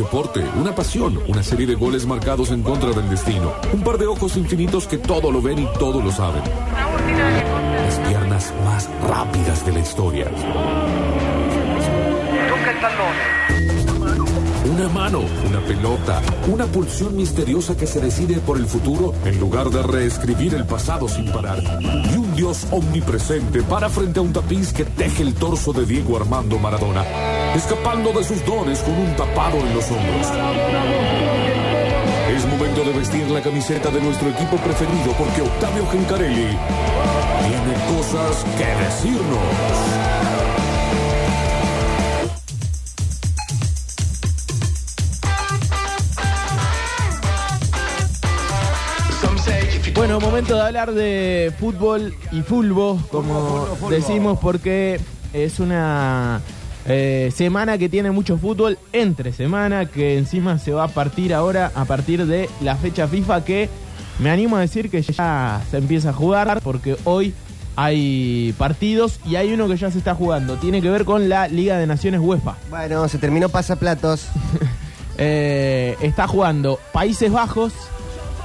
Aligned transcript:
deporte, 0.00 0.42
una 0.56 0.74
pasión, 0.74 1.20
una 1.28 1.42
serie 1.42 1.66
de 1.66 1.74
goles 1.74 2.06
marcados 2.06 2.50
en 2.50 2.62
contra 2.62 2.90
del 2.90 3.08
destino, 3.10 3.52
un 3.72 3.82
par 3.82 3.98
de 3.98 4.06
ojos 4.06 4.36
infinitos 4.38 4.86
que 4.86 4.96
todo 4.96 5.30
lo 5.30 5.42
ven 5.42 5.58
y 5.58 5.68
todo 5.78 6.00
lo 6.00 6.10
saben. 6.10 6.42
Las 7.84 7.98
piernas 8.08 8.52
más 8.64 8.88
rápidas 9.06 9.66
de 9.66 9.72
la 9.72 9.78
historia. 9.80 10.30
Una 14.72 14.88
mano, 14.88 15.20
una 15.46 15.60
pelota, 15.60 16.22
una 16.48 16.64
pulsión 16.64 17.14
misteriosa 17.14 17.76
que 17.76 17.86
se 17.86 18.00
decide 18.00 18.40
por 18.40 18.56
el 18.56 18.66
futuro 18.66 19.12
en 19.26 19.38
lugar 19.38 19.68
de 19.68 19.82
reescribir 19.82 20.54
el 20.54 20.64
pasado 20.64 21.08
sin 21.08 21.30
parar. 21.30 21.62
Dios 22.40 22.66
omnipresente 22.70 23.62
para 23.62 23.90
frente 23.90 24.18
a 24.18 24.22
un 24.22 24.32
tapiz 24.32 24.72
que 24.72 24.86
teje 24.86 25.22
el 25.22 25.34
torso 25.34 25.74
de 25.74 25.84
Diego 25.84 26.16
Armando 26.16 26.58
Maradona, 26.58 27.04
escapando 27.54 28.14
de 28.14 28.24
sus 28.24 28.42
dones 28.46 28.78
con 28.78 28.94
un 28.94 29.14
tapado 29.14 29.58
en 29.58 29.74
los 29.74 29.84
hombros. 29.90 30.26
Es 32.34 32.46
momento 32.46 32.82
de 32.82 32.92
vestir 32.98 33.28
la 33.28 33.42
camiseta 33.42 33.90
de 33.90 34.00
nuestro 34.00 34.30
equipo 34.30 34.56
preferido 34.56 35.12
porque 35.18 35.42
Octavio 35.42 35.86
Gencarelli 35.90 36.56
tiene 37.42 37.74
cosas 37.94 38.46
que 38.56 38.84
decirnos. 38.84 40.19
Bueno, 50.20 50.32
momento 50.32 50.54
de 50.54 50.60
hablar 50.60 50.92
de 50.92 51.52
fútbol 51.58 52.14
y 52.30 52.42
fulbo, 52.42 53.00
como 53.10 53.66
decimos, 53.88 54.38
porque 54.38 55.00
es 55.32 55.58
una 55.60 56.42
eh, 56.84 57.32
semana 57.34 57.78
que 57.78 57.88
tiene 57.88 58.10
mucho 58.10 58.36
fútbol, 58.36 58.78
entre 58.92 59.32
semana, 59.32 59.86
que 59.86 60.18
encima 60.18 60.58
se 60.58 60.72
va 60.72 60.84
a 60.84 60.88
partir 60.88 61.32
ahora 61.32 61.72
a 61.74 61.86
partir 61.86 62.26
de 62.26 62.50
la 62.60 62.76
fecha 62.76 63.08
FIFA 63.08 63.44
que 63.46 63.70
me 64.18 64.30
animo 64.30 64.56
a 64.56 64.60
decir 64.60 64.90
que 64.90 65.00
ya 65.00 65.62
se 65.70 65.78
empieza 65.78 66.10
a 66.10 66.12
jugar, 66.12 66.60
porque 66.62 66.98
hoy 67.04 67.32
hay 67.76 68.54
partidos 68.58 69.20
y 69.24 69.36
hay 69.36 69.54
uno 69.54 69.68
que 69.68 69.78
ya 69.78 69.90
se 69.90 69.96
está 69.96 70.14
jugando. 70.14 70.56
Tiene 70.56 70.82
que 70.82 70.90
ver 70.90 71.06
con 71.06 71.30
la 71.30 71.48
Liga 71.48 71.78
de 71.78 71.86
Naciones 71.86 72.20
UEFA. 72.20 72.56
Bueno, 72.68 73.08
se 73.08 73.16
terminó 73.16 73.48
pasaplatos. 73.48 74.26
Eh, 75.22 75.98
está 76.00 76.26
jugando 76.26 76.80
Países 76.94 77.30
Bajos, 77.30 77.74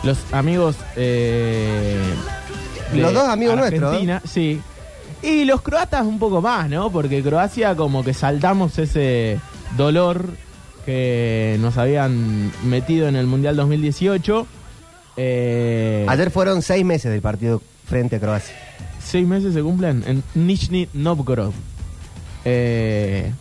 los 0.05 0.17
amigos. 0.31 0.75
eh, 0.95 1.99
Los 2.93 3.13
dos 3.13 3.27
amigos 3.27 3.57
Argentina, 3.59 4.21
sí. 4.25 4.61
Y 5.21 5.45
los 5.45 5.61
croatas 5.61 6.05
un 6.05 6.19
poco 6.19 6.41
más, 6.41 6.69
¿no? 6.69 6.91
Porque 6.91 7.23
Croacia, 7.23 7.75
como 7.75 8.03
que 8.03 8.13
saltamos 8.13 8.77
ese 8.77 9.39
dolor 9.75 10.27
que 10.85 11.57
nos 11.61 11.77
habían 11.77 12.51
metido 12.63 13.07
en 13.07 13.15
el 13.15 13.25
Mundial 13.25 13.55
2018. 13.55 14.45
Eh, 15.17 16.05
Ayer 16.07 16.29
fueron 16.29 16.61
seis 16.61 16.85
meses 16.85 17.11
del 17.11 17.21
partido 17.21 17.61
frente 17.87 18.17
a 18.17 18.19
Croacia. 18.19 18.55
seis 19.03 19.25
meses 19.25 19.53
se 19.55 19.61
cumplen 19.63 20.03
en 20.05 20.23
Nizhny 20.35 20.89
Novgorod. 20.93 21.53
Eh, 22.43 23.31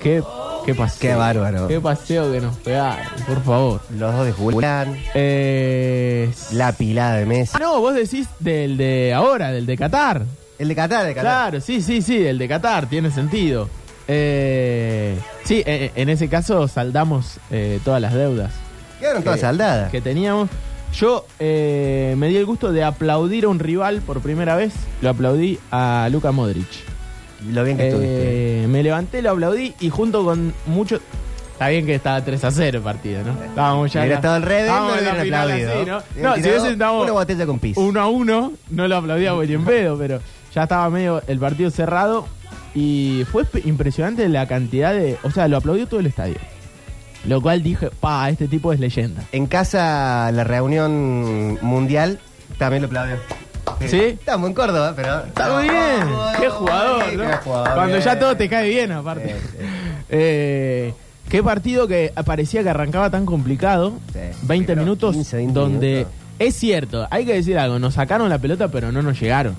qué, 0.00 0.22
qué 0.64 0.74
paseo. 0.74 0.98
Qué 1.00 1.14
bárbaro. 1.14 1.68
Qué 1.68 1.80
paseo 1.80 2.32
que 2.32 2.40
nos 2.40 2.56
pegaron, 2.56 3.04
por 3.26 3.42
favor. 3.42 3.80
Los 3.96 4.14
dos 4.14 4.26
de 4.26 4.32
Julián, 4.32 4.96
Eh, 5.14 6.30
la 6.52 6.72
pilada 6.72 7.16
de 7.16 7.26
Messi. 7.26 7.52
Ah, 7.54 7.58
no, 7.60 7.80
vos 7.80 7.94
decís 7.94 8.28
del 8.40 8.76
de 8.76 9.12
ahora, 9.14 9.52
del 9.52 9.66
de 9.66 9.76
Qatar. 9.76 10.22
El 10.58 10.68
de 10.68 10.74
Qatar, 10.74 11.04
de 11.06 11.14
Qatar. 11.14 11.22
Claro, 11.50 11.60
sí, 11.60 11.82
sí, 11.82 12.00
sí, 12.02 12.24
el 12.26 12.38
de 12.38 12.48
Qatar, 12.48 12.86
tiene 12.86 13.10
sentido. 13.10 13.68
Eh, 14.06 15.18
sí, 15.44 15.62
eh, 15.66 15.90
en 15.96 16.08
ese 16.10 16.28
caso 16.28 16.68
saldamos 16.68 17.38
eh, 17.50 17.80
todas 17.86 18.02
las 18.02 18.12
deudas 18.12 18.52
Quedaron 19.00 19.22
todas 19.22 19.40
saldadas. 19.40 19.90
que 19.90 20.00
teníamos. 20.02 20.50
Yo 20.92 21.26
eh, 21.40 22.14
me 22.18 22.28
di 22.28 22.36
el 22.36 22.44
gusto 22.46 22.70
de 22.70 22.84
aplaudir 22.84 23.46
a 23.46 23.48
un 23.48 23.58
rival 23.58 24.00
por 24.02 24.20
primera 24.20 24.54
vez. 24.56 24.72
Lo 25.02 25.10
aplaudí 25.10 25.58
a 25.72 26.08
Luka 26.12 26.30
Modric. 26.32 26.66
Lo 27.50 27.64
bien 27.64 27.76
que 27.76 27.88
estuviste. 27.88 28.64
Eh, 28.64 28.66
me 28.68 28.82
levanté, 28.82 29.22
lo 29.22 29.30
aplaudí 29.30 29.74
y 29.80 29.90
junto 29.90 30.24
con 30.24 30.54
muchos... 30.66 31.00
Está 31.52 31.68
bien 31.68 31.86
que 31.86 31.94
estaba 31.94 32.24
3 32.24 32.42
a 32.44 32.50
0 32.50 32.78
el 32.78 32.84
partido, 32.84 33.22
¿no? 33.22 33.32
Estábamos 33.44 33.92
ya... 33.92 34.00
Hubiera 34.00 34.16
estado 34.16 34.34
al 34.34 34.42
revés, 34.42 34.72
no 34.72 34.86
hubieran 34.86 35.16
final 35.22 35.42
aplaudido. 35.42 35.70
así, 35.72 35.90
¿no? 35.90 35.96
No, 35.96 36.02
si 36.34 36.42
tirado 36.42 36.58
hubiesen 36.58 36.72
estado 36.72 37.02
una 37.02 37.12
botella 37.12 37.46
con 37.46 37.58
pis. 37.60 37.76
uno 37.76 38.00
a 38.00 38.08
uno, 38.08 38.52
no 38.70 38.88
lo 38.88 38.96
aplaudíamos 38.96 39.46
ni 39.46 39.54
en 39.54 39.64
pedo, 39.64 39.96
pero 39.96 40.20
ya 40.54 40.64
estaba 40.64 40.90
medio 40.90 41.22
el 41.26 41.38
partido 41.38 41.70
cerrado 41.70 42.26
y 42.74 43.24
fue 43.30 43.44
impresionante 43.64 44.28
la 44.28 44.46
cantidad 44.48 44.92
de... 44.92 45.16
O 45.22 45.30
sea, 45.30 45.46
lo 45.46 45.56
aplaudió 45.56 45.86
todo 45.86 46.00
el 46.00 46.06
estadio. 46.06 46.36
Lo 47.26 47.40
cual 47.40 47.62
dije, 47.62 47.90
pa, 47.90 48.28
este 48.28 48.48
tipo 48.48 48.72
es 48.72 48.80
leyenda. 48.80 49.22
En 49.32 49.46
casa, 49.46 50.30
la 50.32 50.44
reunión 50.44 51.58
mundial, 51.62 52.18
también 52.58 52.82
lo 52.82 52.88
aplaudió. 52.88 53.16
¿Sí? 53.86 54.00
Estamos 54.00 54.48
en 54.48 54.54
Córdoba, 54.54 54.92
pero... 54.96 55.24
Está 55.26 55.52
muy 55.54 55.64
bien. 55.64 56.08
Qué 56.40 56.48
jugador, 56.48 57.04
Qué 57.10 57.16
¿no? 57.16 57.36
jugador, 57.38 57.74
Cuando 57.74 57.92
bien. 57.94 58.04
ya 58.04 58.18
todo 58.18 58.36
te 58.36 58.48
cae 58.48 58.68
bien, 58.68 58.92
aparte. 58.92 59.36
Sí, 59.40 59.46
sí. 59.52 59.56
Eh, 60.10 60.94
qué 61.28 61.42
partido 61.42 61.86
que 61.88 62.12
parecía 62.24 62.62
que 62.62 62.70
arrancaba 62.70 63.10
tan 63.10 63.26
complicado. 63.26 63.94
Sí. 64.12 64.18
20 64.42 64.66
Pero 64.66 64.82
minutos 64.82 65.14
15, 65.14 65.36
20 65.36 65.52
donde... 65.60 65.88
minutos. 65.88 66.12
Es 66.38 66.56
cierto, 66.56 67.06
hay 67.10 67.24
que 67.24 67.34
decir 67.34 67.56
algo. 67.58 67.78
Nos 67.78 67.94
sacaron 67.94 68.28
la 68.28 68.38
pelota, 68.38 68.68
pero 68.68 68.90
no 68.90 69.02
nos 69.02 69.20
llegaron. 69.20 69.54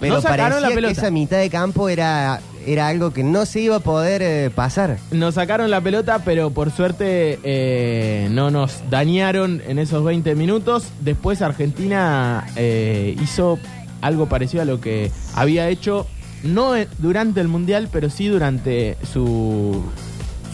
Pero 0.00 0.14
No 0.14 0.20
sacaron 0.20 0.46
parecía 0.50 0.68
la 0.68 0.74
pelota. 0.74 0.94
que 0.94 1.00
esa 1.00 1.10
mitad 1.10 1.38
de 1.38 1.50
campo 1.50 1.88
era, 1.88 2.40
era 2.66 2.88
algo 2.88 3.12
que 3.12 3.22
no 3.22 3.46
se 3.46 3.60
iba 3.60 3.76
a 3.76 3.80
poder 3.80 4.22
eh, 4.22 4.50
pasar. 4.54 4.98
Nos 5.10 5.34
sacaron 5.34 5.70
la 5.70 5.80
pelota, 5.80 6.20
pero 6.24 6.50
por 6.50 6.70
suerte 6.70 7.38
eh, 7.42 8.28
no 8.30 8.50
nos 8.50 8.82
dañaron 8.90 9.62
en 9.66 9.78
esos 9.78 10.04
20 10.04 10.34
minutos. 10.34 10.84
Después 11.00 11.42
Argentina 11.42 12.46
eh, 12.56 13.16
hizo 13.22 13.58
algo 14.00 14.26
parecido 14.26 14.62
a 14.62 14.66
lo 14.66 14.80
que 14.80 15.10
había 15.34 15.68
hecho, 15.68 16.06
no 16.42 16.76
eh, 16.76 16.88
durante 16.98 17.40
el 17.40 17.48
Mundial, 17.48 17.88
pero 17.90 18.10
sí 18.10 18.28
durante 18.28 18.96
su, 19.12 19.82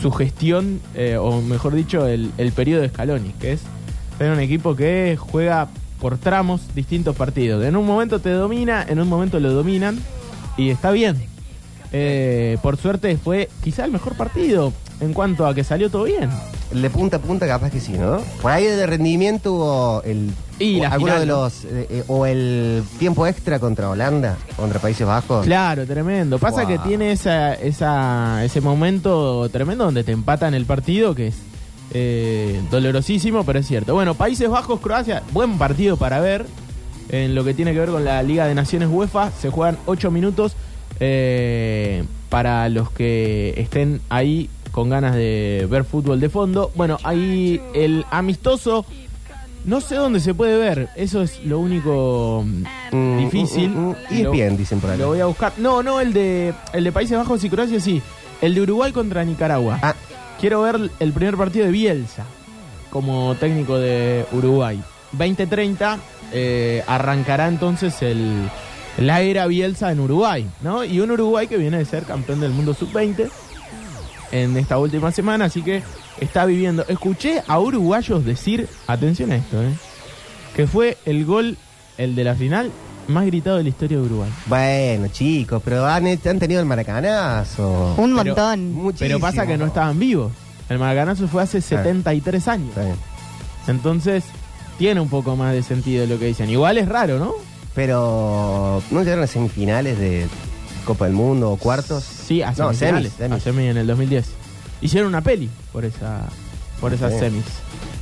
su 0.00 0.10
gestión, 0.12 0.80
o 1.18 1.40
mejor 1.40 1.74
dicho, 1.74 2.06
el, 2.06 2.30
el 2.38 2.52
periodo 2.52 2.82
de 2.82 2.88
Scaloni, 2.90 3.32
que 3.40 3.52
es 3.52 3.60
ser 4.18 4.30
un 4.30 4.40
equipo 4.40 4.76
que 4.76 5.16
juega 5.18 5.68
por 6.00 6.18
tramos 6.18 6.62
distintos 6.74 7.14
partidos. 7.16 7.64
En 7.64 7.76
un 7.76 7.86
momento 7.86 8.20
te 8.20 8.30
domina, 8.30 8.84
en 8.88 9.00
un 9.00 9.08
momento 9.08 9.38
lo 9.38 9.52
dominan, 9.52 9.98
y 10.56 10.70
está 10.70 10.90
bien. 10.90 11.16
Eh, 11.92 12.56
por 12.62 12.76
suerte 12.76 13.16
fue 13.16 13.48
quizá 13.64 13.84
el 13.84 13.90
mejor 13.90 14.14
partido 14.16 14.72
en 15.00 15.12
cuanto 15.12 15.46
a 15.46 15.54
que 15.54 15.64
salió 15.64 15.90
todo 15.90 16.04
bien. 16.04 16.30
De 16.72 16.88
punta 16.90 17.16
a 17.16 17.20
punta 17.20 17.46
capaz 17.48 17.70
que 17.70 17.80
sí, 17.80 17.92
¿no? 17.92 18.18
Por 18.40 18.52
ahí 18.52 18.64
de 18.64 18.86
rendimiento 18.86 19.52
hubo 19.54 20.02
el... 20.04 20.30
Y 20.60 20.78
o 20.78 20.82
la 20.82 20.88
alguno 20.90 21.12
final, 21.14 21.20
de 21.20 21.26
los... 21.26 21.64
eh, 21.64 21.86
eh, 21.90 22.04
o 22.06 22.26
el 22.26 22.84
tiempo 22.98 23.26
extra 23.26 23.58
contra 23.58 23.88
Holanda, 23.90 24.36
contra 24.56 24.78
Países 24.78 25.06
Bajos. 25.06 25.46
Claro, 25.46 25.84
tremendo. 25.86 26.38
Pasa 26.38 26.60
Wow. 26.62 26.68
que 26.68 26.78
tiene 26.78 27.10
esa, 27.12 27.54
esa, 27.54 28.44
ese 28.44 28.60
momento 28.60 29.48
tremendo 29.48 29.84
donde 29.86 30.04
te 30.04 30.12
empatan 30.12 30.54
el 30.54 30.66
partido, 30.66 31.14
que 31.14 31.28
es 31.28 31.36
dolorosísimo, 32.70 33.42
pero 33.44 33.58
es 33.58 33.66
cierto. 33.66 33.94
Bueno, 33.94 34.14
Países 34.14 34.48
Bajos, 34.48 34.80
Croacia, 34.80 35.22
buen 35.32 35.58
partido 35.58 35.96
para 35.96 36.20
ver. 36.20 36.46
En 37.08 37.34
lo 37.34 37.42
que 37.42 37.54
tiene 37.54 37.72
que 37.72 37.80
ver 37.80 37.88
con 37.88 38.04
la 38.04 38.22
Liga 38.22 38.46
de 38.46 38.54
Naciones 38.54 38.88
UEFA, 38.92 39.32
se 39.32 39.50
juegan 39.50 39.76
8 39.86 40.12
minutos 40.12 40.52
eh, 41.00 42.04
para 42.28 42.68
los 42.68 42.90
que 42.90 43.54
estén 43.56 44.00
ahí 44.08 44.48
con 44.70 44.88
ganas 44.88 45.14
de 45.16 45.66
ver 45.68 45.84
fútbol 45.84 46.20
de 46.20 46.28
fondo. 46.28 46.70
Bueno, 46.76 46.98
ahí 47.02 47.60
el 47.74 48.04
amistoso, 48.10 48.84
no 49.64 49.80
sé 49.80 49.96
dónde 49.96 50.20
se 50.20 50.32
puede 50.34 50.56
ver, 50.58 50.88
eso 50.96 51.22
es 51.22 51.44
lo 51.44 51.58
único 51.58 52.44
mm, 52.46 52.96
Mm, 52.96 53.18
difícil. 53.18 53.70
mm, 53.70 53.88
mm, 53.90 53.94
y 54.10 54.22
Lo- 54.22 54.30
bien, 54.32 54.56
dicen 54.56 54.78
por 54.80 54.90
ahí. 54.90 54.98
lo 54.98 55.08
voy 55.08 55.20
a 55.20 55.26
buscar. 55.26 55.52
No, 55.56 55.82
no, 55.82 56.00
el 56.00 56.12
de 56.12 56.54
el 56.72 56.84
de 56.84 56.92
Países 56.92 57.18
Bajos 57.18 57.42
y 57.44 57.50
Croacia 57.50 57.80
sí. 57.80 58.00
El 58.40 58.54
de 58.54 58.60
Uruguay 58.62 58.92
contra 58.92 59.24
Nicaragua. 59.24 59.78
Ah, 59.82 59.94
Quiero 60.40 60.62
ver 60.62 60.90
el 61.00 61.12
primer 61.12 61.36
partido 61.36 61.66
de 61.66 61.72
Bielsa 61.72 62.24
como 62.90 63.34
técnico 63.34 63.76
de 63.78 64.24
Uruguay. 64.32 64.80
2030 65.12 65.98
eh, 66.32 66.82
arrancará 66.86 67.46
entonces 67.48 68.00
el, 68.02 68.48
la 69.00 69.20
era 69.22 69.46
Bielsa 69.48 69.90
en 69.90 69.98
Uruguay, 70.00 70.46
¿no? 70.62 70.84
Y 70.84 71.00
un 71.00 71.10
Uruguay 71.10 71.48
que 71.48 71.56
viene 71.56 71.78
de 71.78 71.84
ser 71.84 72.04
campeón 72.04 72.40
del 72.40 72.52
mundo 72.52 72.72
sub-20 72.74 73.28
en 74.32 74.56
esta 74.56 74.78
última 74.78 75.10
semana, 75.10 75.46
así 75.46 75.62
que 75.62 75.82
está 76.20 76.44
viviendo. 76.44 76.84
Escuché 76.86 77.42
a 77.48 77.58
uruguayos 77.58 78.24
decir, 78.24 78.68
atención 78.86 79.32
a 79.32 79.36
esto, 79.36 79.60
¿eh? 79.62 79.72
que 80.54 80.66
fue 80.66 80.96
el 81.04 81.24
gol, 81.24 81.56
el 81.98 82.14
de 82.14 82.24
la 82.24 82.34
final, 82.34 82.70
más 83.08 83.26
gritado 83.26 83.56
de 83.56 83.64
la 83.64 83.68
historia 83.70 83.96
de 83.98 84.04
Uruguay. 84.04 84.30
bueno, 84.46 85.08
chicos, 85.08 85.60
pero 85.64 85.84
han, 85.86 86.06
han 86.06 86.18
tenido 86.38 86.60
el 86.60 86.66
maracanazo. 86.66 87.94
Un 87.96 88.14
Pero- 88.16 88.24
montón. 88.24 88.72
Muchísimo. 88.72 89.08
Pero 89.08 89.20
pasa 89.20 89.46
que 89.46 89.56
no 89.58 89.66
estaban 89.66 89.98
vivos. 89.98 90.30
El 90.68 90.78
Maracanazo 90.78 91.26
fue 91.26 91.42
hace 91.42 91.60
73 91.60 92.46
años. 92.46 92.68
Está 92.68 92.82
bien. 92.82 92.94
Entonces, 93.66 94.22
tiene 94.78 95.00
un 95.00 95.08
poco 95.08 95.34
más 95.34 95.52
de 95.52 95.64
sentido 95.64 96.06
lo 96.06 96.16
que 96.16 96.26
dicen. 96.26 96.48
Igual 96.48 96.78
es 96.78 96.88
raro, 96.88 97.18
¿no? 97.18 97.32
Pero, 97.80 98.82
¿no 98.90 99.00
llegaron 99.02 99.24
a 99.24 99.26
semifinales 99.26 99.98
de 99.98 100.26
Copa 100.84 101.06
del 101.06 101.14
Mundo 101.14 101.50
o 101.50 101.56
cuartos? 101.56 102.04
Sí, 102.04 102.42
a 102.42 102.50
No, 102.50 102.74
semifinales. 102.74 103.12
semis, 103.12 103.16
semis. 103.16 103.36
A 103.38 103.40
semi 103.40 103.66
en 103.68 103.78
el 103.78 103.86
2010. 103.86 104.26
hicieron 104.82 105.08
una 105.08 105.22
peli 105.22 105.48
por 105.72 105.86
esa 105.86 106.28
por 106.78 106.92
esas 106.92 107.18
semis. 107.18 107.42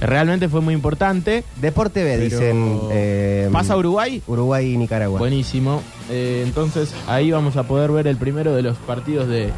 Realmente 0.01 0.49
fue 0.49 0.63
muy 0.63 0.75
importante. 0.75 1.45
Deporte 1.61 2.03
B, 2.03 2.19
dicen. 2.19 2.81
eh, 2.91 3.49
¿Pasa 3.53 3.77
Uruguay? 3.77 4.21
Uruguay 4.27 4.75
y 4.75 4.77
Nicaragua. 4.79 5.21
Buenísimo. 5.21 5.81
Eh, 6.11 6.43
entonces 6.45 6.93
ahí 7.07 7.31
vamos 7.31 7.57
a 7.57 7.63
poder 7.63 7.93
ver 7.93 8.09
el 8.09 8.17
primero 8.17 8.57
de 8.57 8.63
los 8.63 8.77
partidos 8.79 9.29
de 9.29 9.51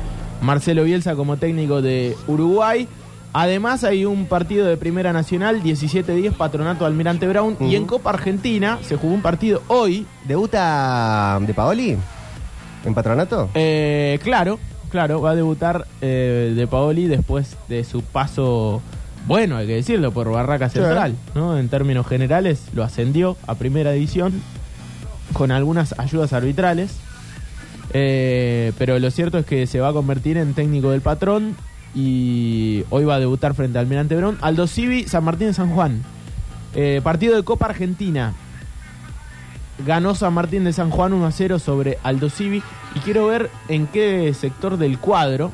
Marcelo 0.43 0.85
Bielsa 0.85 1.15
como 1.15 1.39
técnico 1.39 1.81
de 1.81 2.15
Uruguay. 2.27 2.87
Además 3.32 3.85
hay 3.85 4.05
un 4.05 4.27
partido 4.27 4.67
de 4.67 4.77
Primera 4.77 5.12
Nacional, 5.12 5.62
17-10, 5.62 6.32
Patronato 6.32 6.85
Almirante 6.85 7.29
Brown. 7.29 7.56
Y 7.61 7.77
en 7.77 7.87
Copa 7.87 8.11
Argentina 8.11 8.79
se 8.82 8.97
jugó 8.97 9.15
un 9.15 9.23
partido 9.23 9.62
hoy. 9.69 10.05
¿Debuta 10.27 11.38
De 11.41 11.55
Paoli? 11.55 11.97
¿En 12.85 12.94
patronato? 12.94 13.50
Eh, 13.55 14.19
claro, 14.25 14.59
claro, 14.91 15.21
va 15.21 15.31
a 15.32 15.35
debutar 15.37 15.87
eh, 16.00 16.53
De 16.56 16.67
Paoli 16.67 17.06
después 17.06 17.56
de 17.69 17.85
su 17.85 18.03
paso, 18.03 18.81
bueno, 19.27 19.59
hay 19.59 19.67
que 19.67 19.75
decirlo, 19.75 20.12
por 20.12 20.31
Barraca 20.33 20.69
Sí. 20.71 20.79
Central. 20.81 21.15
¿no? 21.35 21.56
En 21.59 21.69
términos 21.69 22.06
generales, 22.06 22.62
lo 22.75 22.83
ascendió 22.83 23.37
a 23.47 23.55
Primera 23.55 23.93
División 23.93 24.43
con 25.35 25.53
algunas 25.53 25.97
ayudas 25.99 26.33
arbitrales. 26.33 26.97
Eh, 27.93 28.73
pero 28.79 28.99
lo 28.99 29.11
cierto 29.11 29.38
es 29.38 29.47
que 29.47 29.67
se 29.67 29.81
va 29.81 29.88
a 29.88 29.93
convertir 29.93 30.37
en 30.37 30.55
técnico 30.55 30.91
del 30.91 31.00
patrón 31.00 31.56
y 31.95 32.85
hoy 32.91 33.05
va 33.05 33.17
a 33.17 33.21
debutar 33.21 33.55
frente 33.55 33.79
al 33.79 33.85
Almirante 33.85 34.17
Brown. 34.17 34.39
Aldo 34.41 34.67
Civi, 34.67 35.09
San 35.09 35.25
Martín 35.25 35.49
de 35.49 35.55
San 35.55 35.71
Juan. 35.71 36.03
Eh, 36.75 37.01
partido 37.03 37.37
de 37.37 37.43
Copa 37.43 37.67
Argentina. 37.67 38.33
Ganó 39.85 40.15
San 40.15 40.35
Martín 40.35 40.65
de 40.65 40.73
San 40.73 40.91
Juan 40.91 41.13
1 41.13 41.27
a 41.27 41.33
0 41.33 41.59
sobre 41.59 41.99
Aldo 42.03 42.31
Civi. 42.31 42.63
Y 42.95 43.01
quiero 43.01 43.27
ver 43.27 43.51
en 43.69 43.87
qué 43.87 44.33
sector 44.35 44.77
del 44.77 44.99
cuadro 44.99 45.53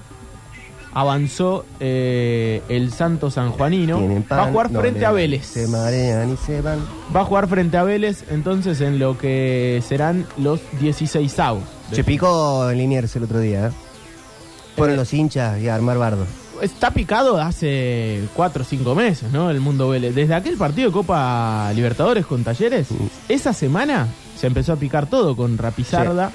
avanzó 0.96 1.66
eh, 1.78 2.62
el 2.70 2.90
Santo 2.90 3.30
Sanjuanino. 3.30 3.98
Pan, 4.26 4.38
Va 4.38 4.44
a 4.44 4.50
jugar 4.50 4.70
frente 4.70 5.04
a 5.04 5.12
Vélez. 5.12 5.44
Se 5.44 5.68
marean 5.68 6.32
y 6.32 6.36
se 6.38 6.62
van. 6.62 6.78
Va 7.14 7.20
a 7.20 7.24
jugar 7.24 7.48
frente 7.48 7.76
a 7.76 7.82
Vélez, 7.82 8.24
entonces 8.30 8.80
en 8.80 8.98
lo 8.98 9.18
que 9.18 9.82
serán 9.86 10.26
los 10.38 10.60
16 10.80 11.38
avos. 11.38 11.64
Se 11.92 12.02
picó 12.02 12.70
en 12.70 12.78
Liniers 12.78 13.14
el 13.14 13.24
otro 13.24 13.40
día. 13.40 13.66
¿eh? 13.66 13.70
Fueron 14.76 14.96
los 14.96 15.12
hinchas 15.14 15.60
y 15.60 15.68
a 15.68 15.74
armar 15.74 15.98
bardo. 15.98 16.26
Está 16.62 16.90
picado 16.90 17.38
hace 17.40 18.22
4 18.34 18.62
o 18.62 18.64
5 18.64 18.94
meses, 18.94 19.30
¿no? 19.32 19.50
El 19.50 19.60
mundo 19.60 19.88
Vélez. 19.90 20.14
Desde 20.14 20.34
aquel 20.34 20.56
partido 20.56 20.88
de 20.88 20.92
Copa 20.92 21.70
Libertadores 21.74 22.24
con 22.24 22.44
Talleres, 22.44 22.88
esa 23.28 23.52
semana 23.52 24.08
se 24.38 24.46
empezó 24.46 24.72
a 24.72 24.76
picar 24.76 25.06
todo 25.06 25.36
con 25.36 25.58
Rapizarda 25.58 26.30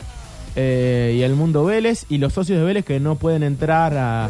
eh, 0.55 1.15
y 1.17 1.21
el 1.23 1.33
mundo 1.35 1.65
Vélez 1.65 2.05
y 2.09 2.17
los 2.19 2.33
socios 2.33 2.59
de 2.59 2.65
Vélez 2.65 2.85
que 2.85 2.99
no 2.99 3.15
pueden 3.15 3.41
entrar 3.43 3.97
a, 3.97 4.29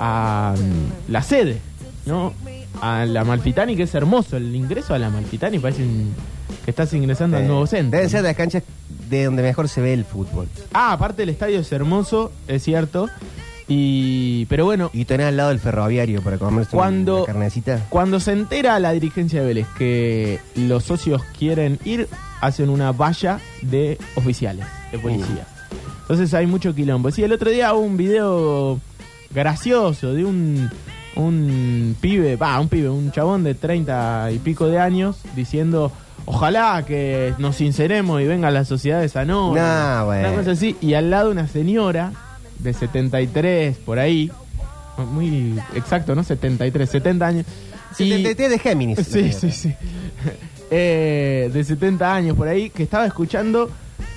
a, 0.00 0.54
mm, 0.56 1.12
la 1.12 1.22
sede, 1.22 1.58
¿no? 2.06 2.32
A 2.80 3.04
la 3.04 3.24
Malfitani, 3.24 3.76
que 3.76 3.84
es 3.84 3.94
hermoso. 3.94 4.36
El 4.36 4.54
ingreso 4.56 4.94
a 4.94 4.98
la 4.98 5.10
Malfitani 5.10 5.58
parece 5.60 5.82
un- 5.84 6.12
que 6.64 6.70
estás 6.72 6.92
ingresando 6.92 7.36
al 7.36 7.44
Eh, 7.44 7.46
nuevo 7.46 7.66
centro. 7.68 7.96
Deben 7.98 8.10
ser 8.10 8.22
de 8.22 8.28
las 8.28 8.36
canchas 8.36 8.62
de 9.08 9.24
donde 9.24 9.42
mejor 9.42 9.68
se 9.68 9.80
ve 9.80 9.92
el 9.92 10.04
fútbol. 10.04 10.48
Ah, 10.72 10.92
aparte 10.92 11.22
el 11.22 11.28
estadio 11.28 11.60
es 11.60 11.70
hermoso, 11.72 12.32
es 12.48 12.62
cierto. 12.64 13.08
Y 13.72 14.46
pero 14.46 14.64
bueno, 14.64 14.90
Y 14.92 15.04
tenés 15.04 15.28
al 15.28 15.36
lado 15.36 15.50
del 15.50 15.60
ferroviario 15.60 16.22
para 16.22 16.38
comerse 16.38 16.76
Cuando- 16.76 17.18
una 17.18 17.26
carnecita. 17.26 17.86
cuando 17.88 18.18
se 18.18 18.32
entera 18.32 18.78
la 18.80 18.90
dirigencia 18.90 19.40
de 19.42 19.46
Vélez 19.46 19.66
que 19.78 20.40
los 20.56 20.82
socios 20.82 21.22
quieren 21.38 21.78
ir, 21.84 22.08
hacen 22.40 22.68
una 22.68 22.90
valla 22.90 23.38
de 23.62 23.96
oficiales, 24.16 24.66
de 24.90 24.98
policía. 24.98 25.46
Entonces 26.02 26.34
hay 26.34 26.46
mucho 26.48 26.74
quilombo. 26.74 27.12
Sí, 27.12 27.22
el 27.22 27.32
otro 27.32 27.48
día 27.50 27.72
hubo 27.72 27.82
un 27.82 27.96
video 27.96 28.80
gracioso 29.32 30.14
de 30.14 30.24
un, 30.24 30.68
un 31.14 31.94
pibe, 32.00 32.34
va, 32.34 32.58
un 32.58 32.68
pibe, 32.68 32.88
un 32.88 33.12
chabón 33.12 33.44
de 33.44 33.54
30 33.54 34.30
y 34.32 34.38
pico 34.40 34.66
de 34.66 34.80
años 34.80 35.18
diciendo, 35.36 35.92
ojalá 36.26 36.84
que 36.84 37.34
nos 37.38 37.54
sinceremos 37.54 38.20
y 38.20 38.26
venga 38.26 38.50
la 38.50 38.64
sociedad 38.64 39.00
de 39.00 39.08
Sanón. 39.08 39.54
Nah, 39.54 40.02
bueno. 40.02 40.26
Una 40.28 40.36
cosa 40.38 40.50
así. 40.50 40.74
Y 40.80 40.94
al 40.94 41.10
lado 41.10 41.30
una 41.30 41.46
señora 41.46 42.10
de 42.62 42.72
73, 42.72 43.76
por 43.78 43.98
ahí, 43.98 44.30
muy 45.12 45.58
exacto, 45.74 46.14
¿no? 46.14 46.22
73, 46.24 46.88
70 46.90 47.26
años. 47.26 47.46
Y- 47.98 48.08
73 48.10 48.50
de 48.50 48.58
Géminis. 48.58 48.98
Sí, 49.06 49.32
sí, 49.32 49.50
sí. 49.50 49.74
Eh, 50.72 51.50
de 51.52 51.64
70 51.64 52.14
años 52.14 52.36
por 52.36 52.46
ahí, 52.46 52.70
que 52.70 52.84
estaba 52.84 53.04
escuchando 53.04 53.68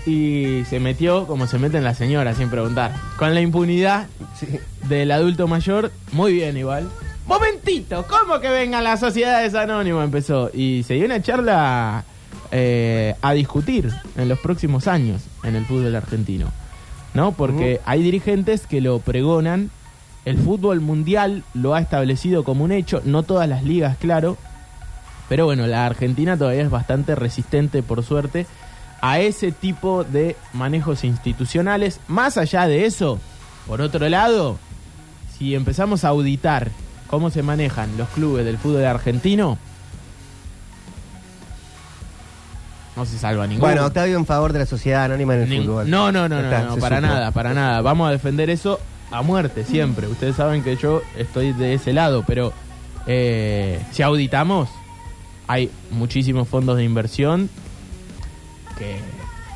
y 0.06 0.62
se 0.70 0.80
metió 0.80 1.26
como 1.26 1.48
se 1.48 1.58
meten 1.58 1.84
las 1.84 1.98
señoras 1.98 2.38
sin 2.38 2.50
preguntar. 2.50 2.94
Con 3.18 3.34
la 3.34 3.42
impunidad 3.42 4.06
Sí. 4.40 4.60
del 4.88 5.10
adulto 5.12 5.48
mayor, 5.48 5.92
muy 6.12 6.34
bien 6.34 6.56
igual. 6.56 6.88
Momentito, 7.26 8.06
¿cómo 8.08 8.40
que 8.40 8.50
vengan 8.50 8.84
las 8.84 9.00
sociedades 9.00 9.56
anónimas? 9.56 10.06
Empezó. 10.06 10.52
Y 10.54 10.84
se 10.84 10.94
dio 10.94 11.06
una 11.06 11.24
charla 11.24 12.04
eh, 12.52 13.16
a 13.22 13.34
discutir 13.34 13.90
en 14.16 14.30
los 14.30 14.38
próximos 14.38 14.88
años 14.88 15.24
en 15.44 15.56
el 15.56 15.66
fútbol 15.66 15.96
argentino. 15.96 16.52
¿No? 17.14 17.32
Porque 17.32 17.80
hay 17.86 18.02
dirigentes 18.02 18.66
que 18.68 18.82
lo 18.82 19.00
pregonan. 19.00 19.70
El 20.26 20.38
fútbol 20.38 20.80
mundial 20.80 21.44
lo 21.54 21.76
ha 21.76 21.82
establecido 21.82 22.44
como 22.44 22.64
un 22.64 22.72
hecho. 22.72 23.02
No 23.06 23.24
todas 23.24 23.48
las 23.48 23.64
ligas, 23.64 23.98
claro. 23.98 24.38
Pero 25.30 25.46
bueno, 25.46 25.68
la 25.68 25.86
Argentina 25.86 26.38
todavía 26.38 26.64
es 26.64 26.70
bastante 26.70 27.16
resistente, 27.16 27.84
por 27.84 28.04
suerte, 28.04 28.46
a 29.02 29.20
ese 29.20 29.52
tipo 29.52 30.04
de 30.04 30.36
manejos 30.54 31.04
institucionales. 31.04 32.00
Más 32.08 32.38
allá 32.38 32.68
de 32.68 32.86
eso, 32.86 33.20
por 33.68 33.82
otro 33.82 34.08
lado, 34.10 34.58
si 35.38 35.56
empezamos 35.56 36.04
a 36.04 36.10
auditar 36.10 36.72
cómo 37.08 37.30
se 37.30 37.44
manejan 37.44 37.98
los 37.98 38.08
clubes 38.10 38.46
del 38.46 38.58
fútbol 38.58 38.86
argentino, 38.86 39.58
no 42.96 43.06
se 43.06 43.18
salva 43.18 43.48
ninguno. 43.48 43.68
Bueno, 43.68 43.86
Octavio 43.88 44.18
en 44.18 44.26
favor 44.26 44.54
de 44.54 44.60
la 44.60 44.66
sociedad 44.66 45.06
anónima 45.06 45.36
en 45.36 45.52
el 45.52 45.64
fútbol. 45.64 45.90
No, 45.90 46.12
no, 46.12 46.30
no, 46.30 46.42
no, 46.42 46.44
Está, 46.44 46.64
no, 46.64 46.78
para 46.78 46.98
supo. 46.98 47.08
nada, 47.08 47.32
para 47.32 47.54
nada. 47.54 47.82
Vamos 47.82 48.08
a 48.08 48.12
defender 48.12 48.50
eso 48.50 48.80
a 49.12 49.22
muerte 49.22 49.64
siempre. 49.66 50.08
Ustedes 50.08 50.36
saben 50.36 50.64
que 50.64 50.76
yo 50.76 51.02
estoy 51.18 51.54
de 51.54 51.74
ese 51.74 51.92
lado, 51.94 52.24
pero 52.28 52.54
eh, 53.08 53.82
si 53.92 54.04
auditamos, 54.04 54.70
hay 55.48 55.70
muchísimos 55.92 56.48
fondos 56.48 56.78
de 56.78 56.84
inversión 56.84 57.50
que 58.78 58.98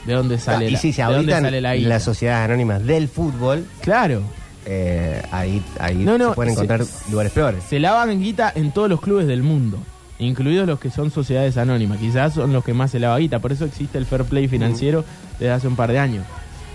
de 0.06 0.14
dónde 0.14 0.38
sale 0.40 0.68
y 0.68 0.72
la, 0.72 0.80
si 0.80 0.94
se 0.94 1.02
de 1.02 1.06
dónde 1.08 1.18
auditan 1.20 1.44
sale 1.44 1.62
la 1.62 1.76
guita? 1.76 1.90
las 1.90 2.04
sociedades 2.04 2.46
anónimas 2.46 2.84
del 2.86 3.08
fútbol, 3.08 3.66
Claro, 3.82 4.22
eh, 4.66 5.22
ahí, 5.32 5.64
ahí 5.80 5.96
No, 5.96 6.18
no, 6.18 6.30
se 6.30 6.36
pueden 6.36 6.54
se- 6.56 6.62
encontrar 6.64 6.88
lugares 7.12 7.32
peores. 7.34 7.64
se 7.64 7.80
lavan 7.80 8.20
guita 8.22 8.52
en 8.56 8.72
todos 8.72 8.90
los 8.90 9.02
clubes 9.02 9.28
del 9.28 9.44
mundo, 9.44 9.80
incluidos 10.20 10.68
los 10.68 10.80
que 10.80 10.90
son 10.90 11.12
sociedades 11.12 11.58
anónimas. 11.58 12.00
Quizás 12.00 12.34
son 12.34 12.52
los 12.54 12.64
que 12.64 12.74
más 12.74 12.92
se 12.92 13.00
lava 13.00 13.18
guita, 13.20 13.40
por 13.40 13.52
eso 13.52 13.66
existe 13.66 13.98
el 13.98 14.06
fair 14.06 14.24
play 14.26 14.48
financiero 14.48 15.04
desde 15.40 15.52
hace 15.52 15.68
un 15.68 15.76
par 15.76 15.92
de 15.92 16.00
años. 16.00 16.26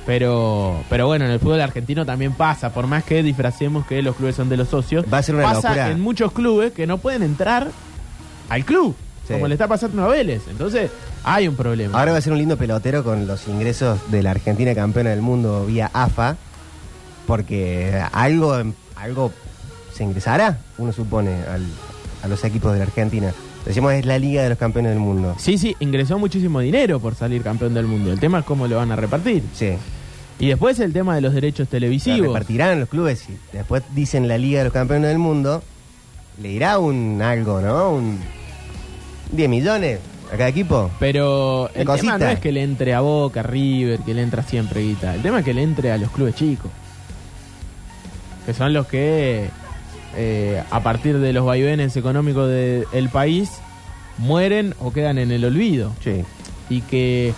Pero, 0.06 0.82
pero 0.90 1.06
bueno, 1.06 1.24
en 1.26 1.30
el 1.30 1.38
fútbol 1.38 1.60
argentino 1.60 2.04
también 2.04 2.32
pasa, 2.32 2.70
por 2.72 2.86
más 2.88 3.04
que 3.04 3.22
disfracemos 3.22 3.86
que 3.86 4.02
los 4.02 4.16
clubes 4.16 4.34
son 4.34 4.48
de 4.48 4.56
los 4.56 4.68
socios, 4.68 5.04
Va 5.12 5.18
a 5.18 5.22
ser 5.22 5.36
una 5.36 5.44
pasa 5.44 5.68
locura. 5.68 5.90
en 5.90 6.00
muchos 6.00 6.32
clubes 6.32 6.72
que 6.72 6.86
no 6.88 6.98
pueden 6.98 7.22
entrar 7.22 7.68
al 8.48 8.64
club, 8.64 8.96
Sí. 9.28 9.34
como 9.34 9.46
le 9.46 9.54
está 9.54 9.68
pasando 9.68 10.02
a 10.04 10.08
Vélez. 10.08 10.42
Entonces, 10.50 10.90
hay 11.22 11.46
un 11.46 11.54
problema. 11.54 11.96
Ahora 12.00 12.10
va 12.10 12.18
a 12.18 12.20
ser 12.20 12.32
un 12.32 12.38
lindo 12.40 12.56
pelotero 12.56 13.04
con 13.04 13.28
los 13.28 13.46
ingresos 13.46 14.00
de 14.10 14.24
la 14.24 14.32
Argentina 14.32 14.74
campeona 14.74 15.10
del 15.10 15.22
mundo 15.22 15.64
vía 15.66 15.88
AFA, 15.92 16.36
porque 17.26 18.02
algo, 18.12 18.56
algo 18.96 19.32
se 19.94 20.02
ingresará, 20.04 20.58
uno 20.78 20.92
supone, 20.92 21.30
al- 21.44 21.66
a 22.22 22.28
los 22.28 22.44
equipos 22.44 22.72
de 22.72 22.78
la 22.78 22.84
Argentina. 22.84 23.32
Decimos 23.64 23.92
es 23.92 24.04
la 24.06 24.18
Liga 24.18 24.42
de 24.42 24.50
los 24.50 24.58
Campeones 24.58 24.92
del 24.92 25.00
Mundo. 25.00 25.34
Sí, 25.38 25.58
sí, 25.58 25.76
ingresó 25.80 26.18
muchísimo 26.18 26.60
dinero 26.60 26.98
por 27.00 27.14
salir 27.14 27.42
campeón 27.42 27.74
del 27.74 27.86
mundo. 27.86 28.12
El 28.12 28.18
tema 28.18 28.40
es 28.40 28.44
cómo 28.44 28.66
lo 28.66 28.76
van 28.76 28.90
a 28.90 28.96
repartir. 28.96 29.42
Sí. 29.54 29.74
Y 30.38 30.48
después 30.48 30.80
el 30.80 30.92
tema 30.92 31.14
de 31.14 31.20
los 31.20 31.34
derechos 31.34 31.68
televisivos. 31.68 32.26
repartirán 32.26 32.80
los 32.80 32.88
clubes 32.88 33.28
y 33.28 33.38
después 33.56 33.82
dicen 33.94 34.26
la 34.26 34.38
Liga 34.38 34.58
de 34.58 34.64
los 34.64 34.72
Campeones 34.72 35.08
del 35.08 35.18
Mundo, 35.18 35.62
le 36.40 36.50
irá 36.50 36.78
un 36.78 37.20
algo, 37.22 37.60
¿no? 37.60 37.92
Un 37.92 38.18
10 39.30 39.48
millones 39.48 40.00
a 40.32 40.36
cada 40.36 40.48
equipo. 40.48 40.90
Pero 40.98 41.70
el 41.74 41.86
tema 41.86 42.18
no 42.18 42.26
es 42.26 42.40
que 42.40 42.50
le 42.50 42.62
entre 42.62 42.94
a 42.94 43.00
Boca, 43.00 43.40
a 43.40 43.42
River, 43.44 44.00
que 44.00 44.14
le 44.14 44.22
entra 44.22 44.42
siempre 44.42 44.80
guita. 44.82 45.14
El 45.14 45.22
tema 45.22 45.40
es 45.40 45.44
que 45.44 45.54
le 45.54 45.62
entre 45.62 45.92
a 45.92 45.98
los 45.98 46.10
clubes 46.10 46.34
chicos. 46.34 46.70
Que 48.46 48.54
son 48.54 48.72
los 48.72 48.86
que, 48.88 49.48
eh, 50.16 50.62
a 50.70 50.80
partir 50.80 51.18
de 51.18 51.32
los 51.32 51.44
vaivenes 51.44 51.96
económicos 51.96 52.48
del 52.48 53.08
país, 53.10 53.50
mueren 54.18 54.74
o 54.80 54.92
quedan 54.92 55.18
en 55.18 55.30
el 55.32 55.44
olvido. 55.44 55.92
Sí. 56.02 56.22
Y 56.68 56.82
que 56.82 57.34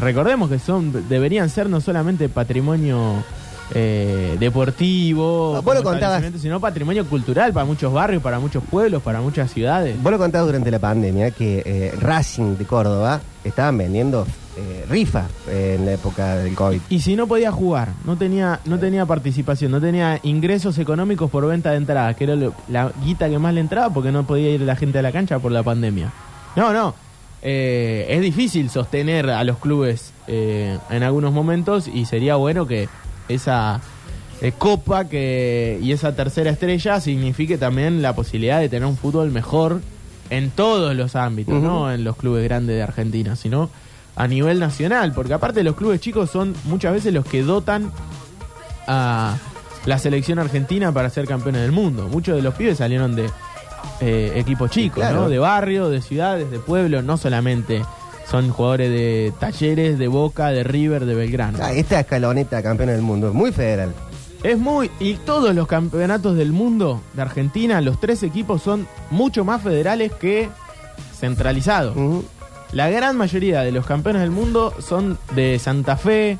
recordemos 0.00 0.50
que 0.50 0.58
son 0.58 1.08
deberían 1.08 1.48
ser 1.50 1.68
no 1.68 1.80
solamente 1.80 2.28
patrimonio 2.28 3.22
eh, 3.74 4.36
deportivo, 4.38 5.56
Ah, 5.56 5.60
vos 5.60 5.74
lo 5.74 5.82
contabas. 5.82 6.22
sino 6.40 6.60
patrimonio 6.60 7.06
cultural 7.06 7.52
para 7.52 7.64
muchos 7.64 7.92
barrios, 7.92 8.22
para 8.22 8.38
muchos 8.38 8.62
pueblos, 8.64 9.02
para 9.02 9.20
muchas 9.20 9.50
ciudades. 9.52 10.00
Vos 10.02 10.12
lo 10.12 10.18
contabas 10.18 10.46
durante 10.46 10.70
la 10.70 10.78
pandemia 10.78 11.30
que 11.30 11.62
eh, 11.64 11.92
Racing 12.00 12.56
de 12.56 12.64
Córdoba 12.66 13.20
estaban 13.42 13.78
vendiendo 13.78 14.26
eh, 14.56 14.84
rifa 14.88 15.26
eh, 15.48 15.76
en 15.78 15.86
la 15.86 15.92
época 15.94 16.36
del 16.36 16.54
COVID. 16.54 16.80
Y 16.90 17.00
si 17.00 17.16
no 17.16 17.26
podía 17.26 17.50
jugar, 17.52 17.88
no 18.04 18.16
tenía, 18.16 18.60
no 18.64 18.78
tenía 18.78 19.04
participación, 19.06 19.72
no 19.72 19.80
tenía 19.80 20.20
ingresos 20.22 20.78
económicos 20.78 21.30
por 21.30 21.46
venta 21.46 21.70
de 21.72 21.78
entradas, 21.78 22.14
que 22.16 22.24
era 22.24 22.36
lo- 22.36 22.54
la 22.68 22.92
guita 23.04 23.28
que 23.28 23.38
más 23.38 23.52
le 23.54 23.60
entraba 23.60 23.92
porque 23.92 24.12
no 24.12 24.24
podía 24.26 24.50
ir 24.50 24.60
la 24.60 24.76
gente 24.76 24.98
a 24.98 25.02
la 25.02 25.12
cancha 25.12 25.38
por 25.38 25.50
la 25.52 25.62
pandemia. 25.62 26.12
No, 26.56 26.72
no. 26.72 26.94
eh, 27.42 28.06
es 28.08 28.20
difícil 28.22 28.70
sostener 28.70 29.28
a 29.28 29.44
los 29.44 29.58
clubes 29.58 30.12
eh, 30.28 30.78
en 30.88 31.02
algunos 31.02 31.32
momentos 31.32 31.88
y 31.88 32.06
sería 32.06 32.36
bueno 32.36 32.66
que 32.66 32.88
esa 33.28 33.80
eh, 34.40 34.52
copa 34.56 35.04
que 35.08 35.78
y 35.82 35.92
esa 35.92 36.14
tercera 36.16 36.50
estrella 36.50 37.00
signifique 37.00 37.58
también 37.58 38.00
la 38.02 38.14
posibilidad 38.14 38.60
de 38.60 38.68
tener 38.70 38.86
un 38.86 38.96
fútbol 38.96 39.30
mejor 39.30 39.80
en 40.30 40.50
todos 40.50 40.94
los 40.96 41.16
ámbitos, 41.16 41.60
no 41.62 41.92
en 41.92 42.02
los 42.02 42.16
clubes 42.16 42.44
grandes 42.44 42.76
de 42.76 42.82
Argentina, 42.82 43.36
sino 43.36 43.68
a 44.16 44.26
nivel 44.28 44.60
nacional, 44.60 45.12
porque 45.12 45.34
aparte 45.34 45.62
los 45.62 45.74
clubes 45.74 46.00
chicos 46.00 46.30
son 46.30 46.54
muchas 46.64 46.92
veces 46.92 47.12
los 47.12 47.24
que 47.24 47.42
dotan 47.42 47.90
a 48.86 49.36
la 49.86 49.98
selección 49.98 50.38
argentina 50.38 50.92
para 50.92 51.10
ser 51.10 51.26
campeones 51.26 51.62
del 51.62 51.72
mundo. 51.72 52.08
Muchos 52.08 52.36
de 52.36 52.42
los 52.42 52.54
pibes 52.54 52.78
salieron 52.78 53.16
de 53.16 53.28
eh, 54.00 54.32
equipos 54.36 54.70
chicos, 54.70 55.00
claro. 55.00 55.22
¿no? 55.22 55.28
De 55.28 55.38
barrio, 55.38 55.88
de 55.88 56.00
ciudades, 56.00 56.50
de 56.50 56.58
pueblos, 56.58 57.04
no 57.04 57.16
solamente 57.16 57.82
son 58.30 58.50
jugadores 58.50 58.90
de 58.90 59.32
talleres, 59.38 59.98
de 59.98 60.08
Boca, 60.08 60.48
de 60.48 60.64
River, 60.64 61.04
de 61.04 61.14
Belgrano. 61.14 61.58
Ah, 61.60 61.72
esta 61.72 62.00
escaloneta 62.00 62.62
campeona 62.62 62.92
del 62.92 63.02
mundo 63.02 63.28
es 63.28 63.34
muy 63.34 63.52
federal. 63.52 63.92
Es 64.42 64.58
muy. 64.58 64.90
Y 65.00 65.14
todos 65.14 65.54
los 65.54 65.66
campeonatos 65.66 66.36
del 66.36 66.52
mundo 66.52 67.00
de 67.14 67.22
Argentina, 67.22 67.80
los 67.80 67.98
tres 67.98 68.22
equipos 68.22 68.62
son 68.62 68.86
mucho 69.10 69.44
más 69.44 69.62
federales 69.62 70.12
que 70.12 70.48
centralizados. 71.18 71.96
Ujú. 71.96 72.24
La 72.72 72.90
gran 72.90 73.16
mayoría 73.16 73.60
de 73.62 73.70
los 73.72 73.86
campeones 73.86 74.22
del 74.22 74.30
mundo 74.30 74.74
son 74.80 75.18
de 75.34 75.58
Santa 75.58 75.96
Fe, 75.96 76.38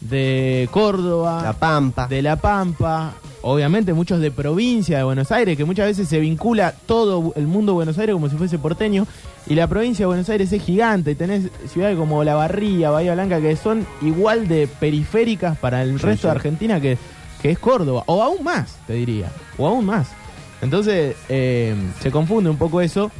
de 0.00 0.68
Córdoba, 0.72 1.40
La 1.42 1.52
Pampa. 1.52 2.06
de 2.08 2.22
La 2.22 2.36
Pampa, 2.36 3.14
obviamente 3.42 3.92
muchos 3.94 4.20
de 4.20 4.30
provincia 4.30 4.98
de 4.98 5.04
Buenos 5.04 5.30
Aires, 5.32 5.56
que 5.56 5.64
muchas 5.64 5.86
veces 5.86 6.08
se 6.08 6.18
vincula 6.18 6.74
todo 6.86 7.32
el 7.36 7.46
mundo 7.46 7.72
de 7.72 7.76
Buenos 7.76 7.98
Aires 7.98 8.14
como 8.14 8.28
si 8.28 8.36
fuese 8.36 8.58
porteño, 8.58 9.06
y 9.46 9.54
la 9.54 9.68
provincia 9.68 10.02
de 10.02 10.06
Buenos 10.08 10.28
Aires 10.28 10.52
es 10.52 10.62
gigante, 10.62 11.12
y 11.12 11.14
tenés 11.14 11.50
ciudades 11.72 11.96
como 11.96 12.24
La 12.24 12.34
Barría, 12.34 12.90
Bahía 12.90 13.14
Blanca, 13.14 13.40
que 13.40 13.54
son 13.56 13.86
igual 14.02 14.48
de 14.48 14.66
periféricas 14.66 15.56
para 15.58 15.82
el 15.82 15.98
Sí, 16.00 16.04
resto 16.06 16.22
sí. 16.22 16.26
de 16.26 16.30
Argentina 16.32 16.80
que, 16.80 16.98
que 17.40 17.50
es 17.52 17.58
Córdoba, 17.60 18.02
o 18.06 18.22
aún 18.22 18.42
más, 18.42 18.76
te 18.88 18.94
diría, 18.94 19.30
o 19.56 19.66
aún 19.68 19.86
más. 19.86 20.08
Entonces 20.62 21.14
eh, 21.28 21.74
se 22.00 22.10
confunde 22.10 22.50
un 22.50 22.56
poco 22.56 22.80
eso. 22.80 23.10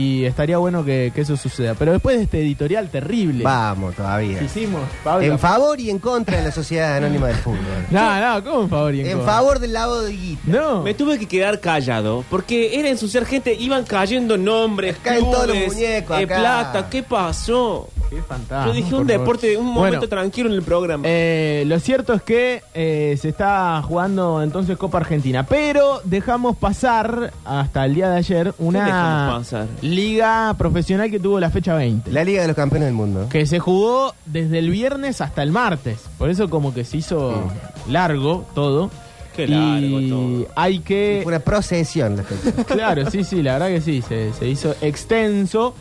Y 0.00 0.24
estaría 0.24 0.56
bueno 0.58 0.84
que, 0.84 1.12
que 1.14 1.20
eso 1.20 1.36
suceda. 1.36 1.74
Pero 1.74 1.92
después 1.92 2.16
de 2.16 2.22
este 2.24 2.40
editorial 2.40 2.88
terrible 2.88 3.44
Vamos 3.44 3.94
todavía. 3.94 4.38
que 4.38 4.44
hicimos, 4.46 4.80
Pablo. 5.04 5.26
En 5.26 5.38
favor 5.38 5.78
y 5.78 5.90
en 5.90 5.98
contra 5.98 6.38
de 6.38 6.44
la 6.44 6.52
Sociedad 6.52 6.96
Anónima 6.96 7.26
del 7.28 7.36
Fútbol. 7.36 7.58
No, 7.90 8.20
no, 8.20 8.44
¿cómo 8.44 8.62
en 8.62 8.70
favor 8.70 8.94
y 8.94 9.00
en, 9.00 9.06
En 9.06 9.12
contra? 9.18 9.32
favor 9.34 9.58
del 9.58 9.72
lavado 9.72 10.02
de 10.02 10.12
guita. 10.12 10.40
No. 10.46 10.82
Me 10.82 10.94
tuve 10.94 11.18
que 11.18 11.26
quedar 11.26 11.60
callado 11.60 12.24
porque 12.30 12.78
era 12.78 12.88
ensuciar 12.88 13.26
gente, 13.26 13.54
iban 13.54 13.84
cayendo 13.84 14.36
nombres, 14.38 14.96
Caen 15.02 15.24
todos 15.24 15.46
los 15.48 15.56
clubes, 15.56 15.74
muñecos 15.74 16.18
eh, 16.18 16.24
acá. 16.24 16.36
plata, 16.38 16.88
¿qué 16.90 17.02
pasó? 17.02 17.88
Qué 18.10 18.20
fantasma, 18.22 18.66
Yo 18.66 18.72
dije 18.72 18.90
por 18.90 19.00
un 19.02 19.06
favor. 19.08 19.20
deporte, 19.20 19.56
un 19.56 19.66
momento 19.66 19.98
Bueno, 19.98 20.08
tranquilo 20.08 20.48
en 20.48 20.54
el 20.56 20.62
programa. 20.62 21.04
eh, 21.06 21.62
lo 21.66 21.78
cierto 21.78 22.12
es 22.12 22.22
que 22.22 22.62
eh, 22.74 23.16
se 23.20 23.28
está 23.28 23.80
jugando 23.82 24.42
entonces 24.42 24.76
Copa 24.76 24.98
Argentina, 24.98 25.46
pero 25.46 26.00
dejamos 26.04 26.56
pasar 26.56 27.32
hasta 27.44 27.84
el 27.84 27.94
día 27.94 28.10
de 28.10 28.16
ayer 28.18 28.54
una 28.58 28.84
dejamos 28.84 29.38
pasar? 29.46 29.66
liga 29.80 30.54
profesional 30.58 31.08
que 31.10 31.20
tuvo 31.20 31.38
la 31.40 31.50
fecha 31.50 31.74
20. 31.74 32.10
La 32.10 32.24
Liga 32.24 32.42
de 32.42 32.48
los 32.48 32.56
Campeones 32.56 32.86
del 32.88 32.94
Mundo. 32.94 33.28
que 33.30 33.46
se 33.46 33.60
jugó 33.60 34.12
desde 34.26 34.58
el 34.58 34.70
viernes 34.70 35.20
hasta 35.20 35.42
el 35.44 35.52
martes. 35.52 35.98
Por 36.18 36.30
eso 36.30 36.50
como 36.50 36.74
que 36.74 36.84
se 36.84 36.96
hizo 36.96 37.48
largo 37.88 38.44
todo. 38.54 38.90
Qué 39.36 39.46
largo 39.46 40.00
y 40.00 40.08
todo. 40.10 40.46
hay 40.56 40.80
que... 40.80 41.20
Fue 41.22 41.32
una 41.32 41.40
procesión 41.44 42.16
la 42.16 42.24
fecha. 42.24 42.64
Claro, 42.64 43.08
sí, 43.10 43.22
sí, 43.22 43.42
la 43.42 43.52
verdad 43.54 43.68
que 43.68 43.80
sí, 43.80 44.02
se, 44.02 44.32
se 44.32 44.48
hizo 44.48 44.74
extenso, 44.82 45.74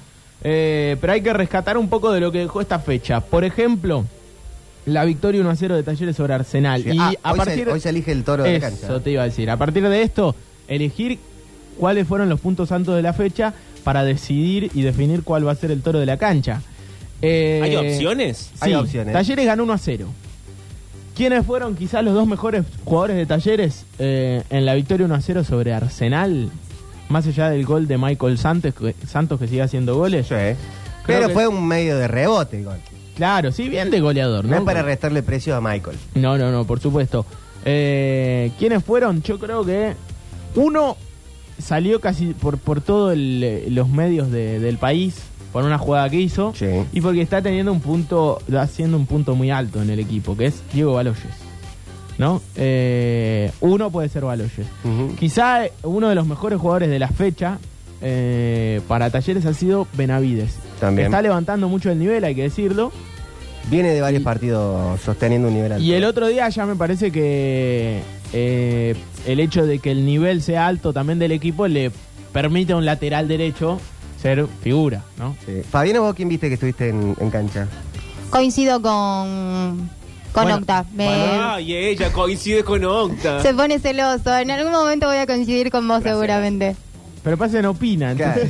eh, 0.43 0.98
pero 1.01 1.13
hay 1.13 1.22
que 1.22 1.34
rescatar 1.34 1.77
un 1.77 1.89
poco 1.89 2.12
de 2.12 2.19
lo 2.19 2.31
que 2.31 2.39
dejó 2.39 2.62
esta 2.62 2.79
fecha. 2.79 3.19
Por 3.22 3.43
ejemplo, 3.43 4.05
la 4.86 5.05
victoria 5.05 5.41
1 5.41 5.50
a 5.50 5.55
0 5.55 5.75
de 5.75 5.84
Talleres 5.84 6.15
sobre 6.15 6.34
Arsenal. 6.34 6.84
Sí. 6.84 6.91
Y 6.93 6.98
Ah, 7.00 7.13
a 7.24 7.31
hoy, 7.34 7.38
partir 7.38 7.65
se, 7.65 7.72
hoy 7.72 7.79
se 7.79 7.89
elige 7.89 8.12
el 8.12 8.24
toro 8.24 8.43
de 8.43 8.60
la 8.60 8.67
Eso 8.67 8.79
cancha. 8.88 9.03
te 9.03 9.12
iba 9.12 9.22
a 9.24 9.25
decir. 9.25 9.50
A 9.50 9.58
partir 9.58 9.88
de 9.88 10.01
esto, 10.01 10.36
elegir 10.67 11.19
cuáles 11.77 12.08
fueron 12.08 12.29
los 12.29 12.39
puntos 12.39 12.69
santos 12.69 12.96
de 12.96 13.01
la 13.01 13.13
fecha 13.13 13.53
para 13.84 14.03
decidir 14.03 14.72
y 14.74 14.81
definir 14.81 15.24
cuál 15.24 15.48
va 15.48 15.51
a 15.51 15.55
ser 15.55 15.72
el 15.72 15.81
toro 15.81 16.00
de 16.00 16.05
la 16.05 16.17
cancha. 16.17 16.62
Eh, 17.22 17.60
¿Hay 17.63 17.75
opciones? 17.75 18.51
Hay 18.62 18.74
opciones. 18.75 19.13
Talleres 19.13 19.46
ganó 19.46 19.63
1 19.63 19.74
a 19.74 19.77
0. 19.77 20.08
¿Quiénes 21.15 21.46
fueron 21.46 21.75
quizás 21.75 22.01
los 22.03 22.13
dos 22.13 22.25
mejores 22.27 22.63
jugadores 22.86 23.17
de 23.17 23.25
Talleres 23.25 23.86
eh, 24.00 24.41
en 24.50 24.65
la 24.65 24.74
victoria 24.75 25.05
1 25.05 25.15
a 25.15 25.22
0 25.22 25.43
sobre 25.43 25.74
Arsenal? 25.74 26.50
Más 27.10 27.25
allá 27.28 27.50
del 27.50 27.66
gol 27.66 27.88
de 27.88 27.98
Michael 27.98 28.38
Santos, 28.38 28.74
que, 28.74 28.96
Santos 29.08 29.39
que 29.39 29.48
sigue 29.48 29.62
haciendo 29.62 29.96
goles. 29.96 30.28
Sí. 30.28 30.36
Pero 31.06 31.30
fue 31.30 31.48
un 31.48 31.68
medio 31.68 31.98
de 31.98 32.08
rebote, 32.08 32.60
igual. 32.62 32.80
Claro, 33.16 33.51
sí, 33.51 33.68
bien 33.68 33.89
de 33.92 34.00
goleador, 34.00 34.46
No 34.46 34.51
¿no? 34.51 34.58
es 34.58 34.62
para 34.63 34.82
restarle 34.84 35.24
precio 35.24 35.56
a 35.56 35.60
Michael. 35.62 35.98
No, 36.16 36.38
no, 36.38 36.51
no, 36.51 36.66
por 36.66 36.80
supuesto. 36.80 37.25
Eh, 37.66 38.51
¿Quiénes 38.58 38.84
fueron? 38.84 39.22
Yo 39.24 39.38
creo 39.39 39.66
que 39.66 39.94
uno 40.56 40.96
salió 41.58 42.00
casi 42.00 42.28
por, 42.28 42.58
por 42.58 42.80
todos 42.80 43.18
los 43.18 43.89
medios 43.89 44.32
de- 44.32 44.60
del 44.60 44.78
país 44.78 45.16
por 45.51 45.63
una 45.66 45.78
jugada 45.78 46.10
que 46.10 46.18
hizo 46.18 46.54
Sí. 46.56 46.68
y 46.94 47.01
porque 47.01 47.22
está 47.22 47.42
teniendo 47.42 47.74
un 47.74 47.82
punto, 47.82 48.39
haciendo 48.58 48.96
un 48.98 49.06
punto 49.08 49.36
muy 49.36 49.50
alto 49.51 49.82
en 49.82 49.89
el 49.89 50.00
equipo, 50.00 50.38
que 50.38 50.46
es 50.46 50.62
Diego 50.72 50.94
Baloyes. 50.94 51.25
¿No? 52.20 52.42
Eh, 52.56 53.50
uno 53.62 53.90
puede 53.90 54.10
ser 54.10 54.26
Baloyes. 54.26 54.52
Quizá 55.18 55.62
uno 55.84 56.10
de 56.10 56.16
los 56.16 56.28
mejores 56.28 56.60
jugadores 56.60 56.90
de 56.90 57.00
la 57.00 57.08
fecha 57.08 57.58
eh, 58.02 58.82
para 58.88 59.10
Talleres 59.10 59.46
ha 59.46 59.54
sido 59.54 59.88
Benavides. 59.94 60.56
También. 60.80 61.08
Está 61.08 61.22
levantando 61.22 61.68
mucho 61.70 61.90
el 61.90 61.98
nivel, 61.98 62.24
hay 62.26 62.36
que 62.36 62.44
decirlo. 62.44 62.92
Viene 63.72 63.90
de 63.94 64.02
varios 64.02 64.22
Y- 64.22 64.26
partidos 64.26 65.00
sosteniendo 65.02 65.48
un 65.48 65.54
nivel 65.56 65.72
alto. 65.72 65.84
Y 65.84 65.94
el 65.94 66.04
otro 66.04 66.28
día 66.28 66.48
ya 66.50 66.66
me 66.66 66.76
parece 66.76 67.12
que 67.12 68.02
eh, 68.34 68.96
el 69.26 69.40
hecho 69.40 69.66
de 69.66 69.80
que 69.80 69.92
el 69.92 70.06
nivel 70.06 70.42
sea 70.42 70.68
alto 70.68 70.92
también 70.94 71.20
del 71.20 71.32
equipo 71.32 71.68
le 71.68 71.92
permite 72.34 72.74
a 72.74 72.78
un 72.78 72.86
lateral 72.86 73.28
derecho 73.28 73.80
ser 74.22 74.46
figura, 74.62 75.04
¿no? 75.18 75.36
Sí. 75.46 75.62
Fabiano, 75.70 76.02
¿vos 76.02 76.14
quién 76.16 76.28
viste 76.28 76.48
que 76.50 76.56
estuviste 76.56 76.90
en, 76.90 77.16
en 77.20 77.30
cancha? 77.30 77.68
Coincido 78.30 78.82
con, 78.82 79.90
con 80.33 80.43
Bueno, 80.43 80.57
Octa. 80.59 80.86
Me- 80.93 81.07
Ah, 81.09 81.59
y 81.62 81.75
ella 81.75 82.12
coincide 82.12 82.63
con 82.63 82.83
Octa. 82.86 83.41
se 83.41 83.53
pone 83.53 83.79
celoso. 83.79 84.36
En 84.38 84.51
algún 84.51 84.71
momento 84.71 85.07
voy 85.07 85.17
a 85.17 85.25
coincidir 85.27 85.71
con 85.71 85.88
vos 85.88 86.03
seguramente. 86.03 86.75
Pero 87.21 87.36
pasa 87.38 87.62
no 87.62 87.71
opina, 87.71 88.12
entonces. 88.12 88.50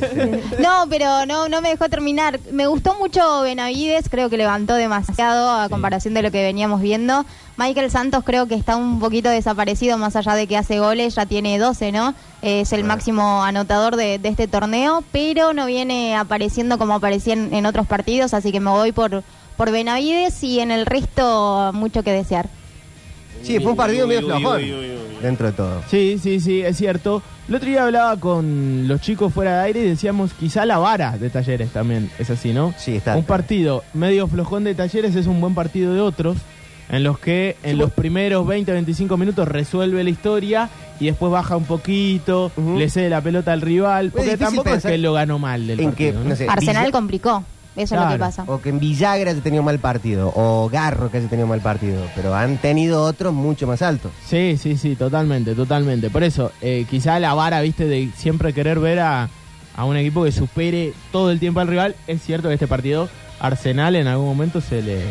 No, 0.60 0.84
pero 0.88 1.26
no, 1.26 1.48
no 1.48 1.60
me 1.60 1.70
dejó 1.70 1.88
terminar. 1.88 2.38
Me 2.52 2.68
gustó 2.68 2.94
mucho 3.00 3.42
Benavides, 3.42 4.08
creo 4.08 4.30
que 4.30 4.36
levantó 4.36 4.74
demasiado 4.74 5.50
a 5.50 5.68
comparación 5.68 6.14
de 6.14 6.22
lo 6.22 6.30
que 6.30 6.42
veníamos 6.44 6.80
viendo. 6.80 7.24
Michael 7.56 7.90
Santos 7.90 8.22
creo 8.24 8.46
que 8.46 8.54
está 8.54 8.76
un 8.76 9.00
poquito 9.00 9.28
desaparecido, 9.28 9.98
más 9.98 10.14
allá 10.14 10.34
de 10.34 10.46
que 10.46 10.56
hace 10.56 10.78
goles, 10.78 11.16
ya 11.16 11.26
tiene 11.26 11.58
12, 11.58 11.90
¿no? 11.90 12.14
Es 12.42 12.72
el 12.72 12.84
máximo 12.84 13.42
anotador 13.42 13.96
de, 13.96 14.18
de 14.20 14.28
este 14.30 14.46
torneo, 14.46 15.02
pero 15.12 15.52
no 15.52 15.66
viene 15.66 16.16
apareciendo 16.16 16.78
como 16.78 16.94
aparecía 16.94 17.34
en, 17.34 17.52
en 17.52 17.66
otros 17.66 17.86
partidos, 17.88 18.32
así 18.34 18.50
que 18.52 18.60
me 18.60 18.70
voy 18.70 18.92
por, 18.92 19.24
por 19.60 19.72
Benavides 19.72 20.42
y 20.42 20.60
en 20.60 20.70
el 20.70 20.86
resto 20.86 21.70
mucho 21.74 22.02
que 22.02 22.10
desear. 22.12 22.48
Sí, 23.42 23.58
fue 23.60 23.72
un 23.72 23.76
partido 23.76 24.06
medio 24.06 24.22
flojón. 24.22 24.62
Dentro 25.20 25.48
de 25.48 25.52
todo. 25.52 25.82
Sí, 25.90 26.18
sí, 26.18 26.40
sí, 26.40 26.62
es 26.62 26.78
cierto. 26.78 27.22
El 27.46 27.56
otro 27.56 27.68
día 27.68 27.84
hablaba 27.84 28.16
con 28.16 28.88
los 28.88 29.02
chicos 29.02 29.34
fuera 29.34 29.58
de 29.58 29.64
aire 29.66 29.80
y 29.80 29.88
decíamos 29.88 30.32
quizá 30.32 30.64
la 30.64 30.78
vara 30.78 31.18
de 31.18 31.28
Talleres 31.28 31.68
también, 31.74 32.10
es 32.18 32.30
así, 32.30 32.54
¿no? 32.54 32.72
Sí, 32.78 32.96
está. 32.96 33.14
Un 33.18 33.24
partido 33.24 33.84
medio 33.92 34.26
flojón 34.28 34.64
de 34.64 34.74
Talleres 34.74 35.14
es 35.14 35.26
un 35.26 35.42
buen 35.42 35.54
partido 35.54 35.92
de 35.92 36.00
otros, 36.00 36.38
en 36.88 37.02
los 37.02 37.18
que 37.18 37.58
en 37.62 37.76
los 37.76 37.90
primeros 37.90 38.46
20, 38.46 38.72
25 38.72 39.18
minutos 39.18 39.46
resuelve 39.46 40.02
la 40.02 40.08
historia 40.08 40.70
y 40.98 41.04
después 41.04 41.30
baja 41.30 41.58
un 41.58 41.64
poquito, 41.64 42.50
Ujú. 42.56 42.78
le 42.78 42.88
cede 42.88 43.10
la 43.10 43.20
pelota 43.20 43.52
al 43.52 43.60
rival, 43.60 44.10
porque 44.10 44.38
tampoco 44.38 44.70
es 44.70 44.82
que 44.84 44.94
él 44.94 45.02
lo 45.02 45.12
ganó 45.12 45.38
mal 45.38 45.66
del 45.66 45.80
en 45.80 45.92
que, 45.92 46.06
partido. 46.12 46.22
¿no? 46.24 46.30
no 46.30 46.36
sé, 46.36 46.46
Arsenal 46.48 46.84
Villa- 46.86 46.92
complicó, 46.92 47.44
eso 47.76 47.94
es 47.94 48.00
lo 48.00 48.08
que 48.08 48.18
pasa. 48.18 48.44
O 48.46 48.60
que 48.60 48.68
en 48.70 48.80
Villagra 48.80 49.30
haya 49.30 49.40
tenido 49.40 49.62
mal 49.62 49.78
partido. 49.78 50.32
O 50.34 50.68
Garro 50.70 51.10
que 51.10 51.18
haya 51.18 51.28
tenido 51.28 51.46
mal 51.46 51.60
partido. 51.60 52.02
Pero 52.14 52.34
han 52.34 52.58
tenido 52.58 53.02
otros 53.02 53.32
mucho 53.32 53.66
más 53.66 53.82
altos. 53.82 54.10
Sí, 54.26 54.56
sí, 54.60 54.76
sí, 54.76 54.96
totalmente, 54.96 55.54
totalmente. 55.54 56.10
Por 56.10 56.22
eso, 56.22 56.52
eh, 56.60 56.86
quizá 56.90 57.18
la 57.20 57.34
vara, 57.34 57.60
viste, 57.60 57.86
de 57.86 58.10
siempre 58.16 58.52
querer 58.52 58.80
ver 58.80 59.00
a, 59.00 59.28
a 59.76 59.84
un 59.84 59.96
equipo 59.96 60.24
que 60.24 60.32
supere 60.32 60.92
todo 61.12 61.30
el 61.30 61.38
tiempo 61.38 61.60
al 61.60 61.68
rival. 61.68 61.94
Es 62.06 62.22
cierto 62.22 62.48
que 62.48 62.54
este 62.54 62.66
partido, 62.66 63.08
Arsenal 63.38 63.96
en 63.96 64.06
algún 64.08 64.26
momento 64.26 64.60
se 64.60 64.82
le, 64.82 65.02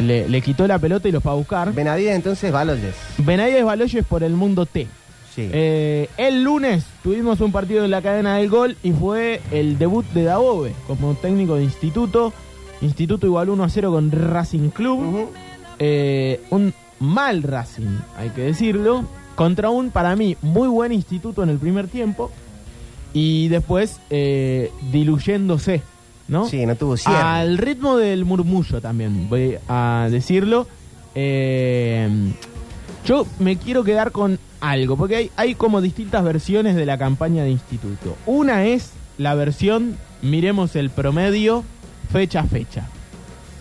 le, 0.00 0.28
le 0.28 0.40
quitó 0.40 0.66
la 0.66 0.78
pelota 0.78 1.08
y 1.08 1.12
los 1.12 1.22
fue 1.22 1.32
a 1.32 1.36
buscar. 1.36 1.72
Benavides 1.72 2.16
entonces, 2.16 2.50
Baloyes. 2.50 2.94
Benavides 3.18 3.64
Baloyes 3.64 4.04
por 4.06 4.22
el 4.22 4.32
mundo 4.32 4.66
T. 4.66 4.86
Sí. 5.34 5.48
Eh, 5.52 6.08
el 6.16 6.44
lunes 6.44 6.84
tuvimos 7.02 7.40
un 7.40 7.50
partido 7.50 7.84
en 7.84 7.90
la 7.90 8.02
cadena 8.02 8.36
del 8.36 8.48
gol 8.48 8.76
y 8.84 8.92
fue 8.92 9.40
el 9.50 9.78
debut 9.78 10.06
de 10.14 10.22
Dabove 10.22 10.72
como 10.86 11.14
técnico 11.14 11.56
de 11.56 11.64
instituto. 11.64 12.32
Instituto 12.80 13.26
igual 13.26 13.48
1 13.48 13.64
a 13.64 13.68
0 13.68 13.90
con 13.90 14.12
Racing 14.12 14.68
Club. 14.70 15.28
Eh, 15.80 16.40
un 16.50 16.72
mal 17.00 17.42
Racing, 17.42 17.98
hay 18.16 18.30
que 18.30 18.42
decirlo. 18.42 19.04
Contra 19.34 19.70
un, 19.70 19.90
para 19.90 20.14
mí, 20.14 20.36
muy 20.42 20.68
buen 20.68 20.92
instituto 20.92 21.42
en 21.42 21.48
el 21.48 21.58
primer 21.58 21.88
tiempo. 21.88 22.30
Y 23.12 23.48
después 23.48 24.00
eh, 24.10 24.70
diluyéndose, 24.92 25.82
¿no? 26.28 26.46
Sí, 26.48 26.64
no 26.64 26.76
tuvo 26.76 26.96
cierre. 26.96 27.18
Al 27.18 27.58
ritmo 27.58 27.96
del 27.96 28.24
murmullo 28.24 28.80
también, 28.80 29.28
voy 29.28 29.56
a 29.68 30.06
decirlo. 30.10 30.68
Yo 33.04 33.26
me 33.38 33.56
quiero 33.56 33.84
quedar 33.84 34.12
con 34.12 34.38
algo, 34.70 34.96
porque 34.96 35.16
hay, 35.16 35.30
hay 35.36 35.54
como 35.54 35.80
distintas 35.80 36.22
versiones 36.24 36.76
de 36.76 36.86
la 36.86 36.98
campaña 36.98 37.42
de 37.44 37.50
instituto. 37.50 38.16
Una 38.26 38.64
es 38.64 38.92
la 39.18 39.34
versión, 39.34 39.96
miremos 40.22 40.74
el 40.76 40.90
promedio, 40.90 41.64
fecha 42.12 42.40
a 42.40 42.44
fecha. 42.44 42.86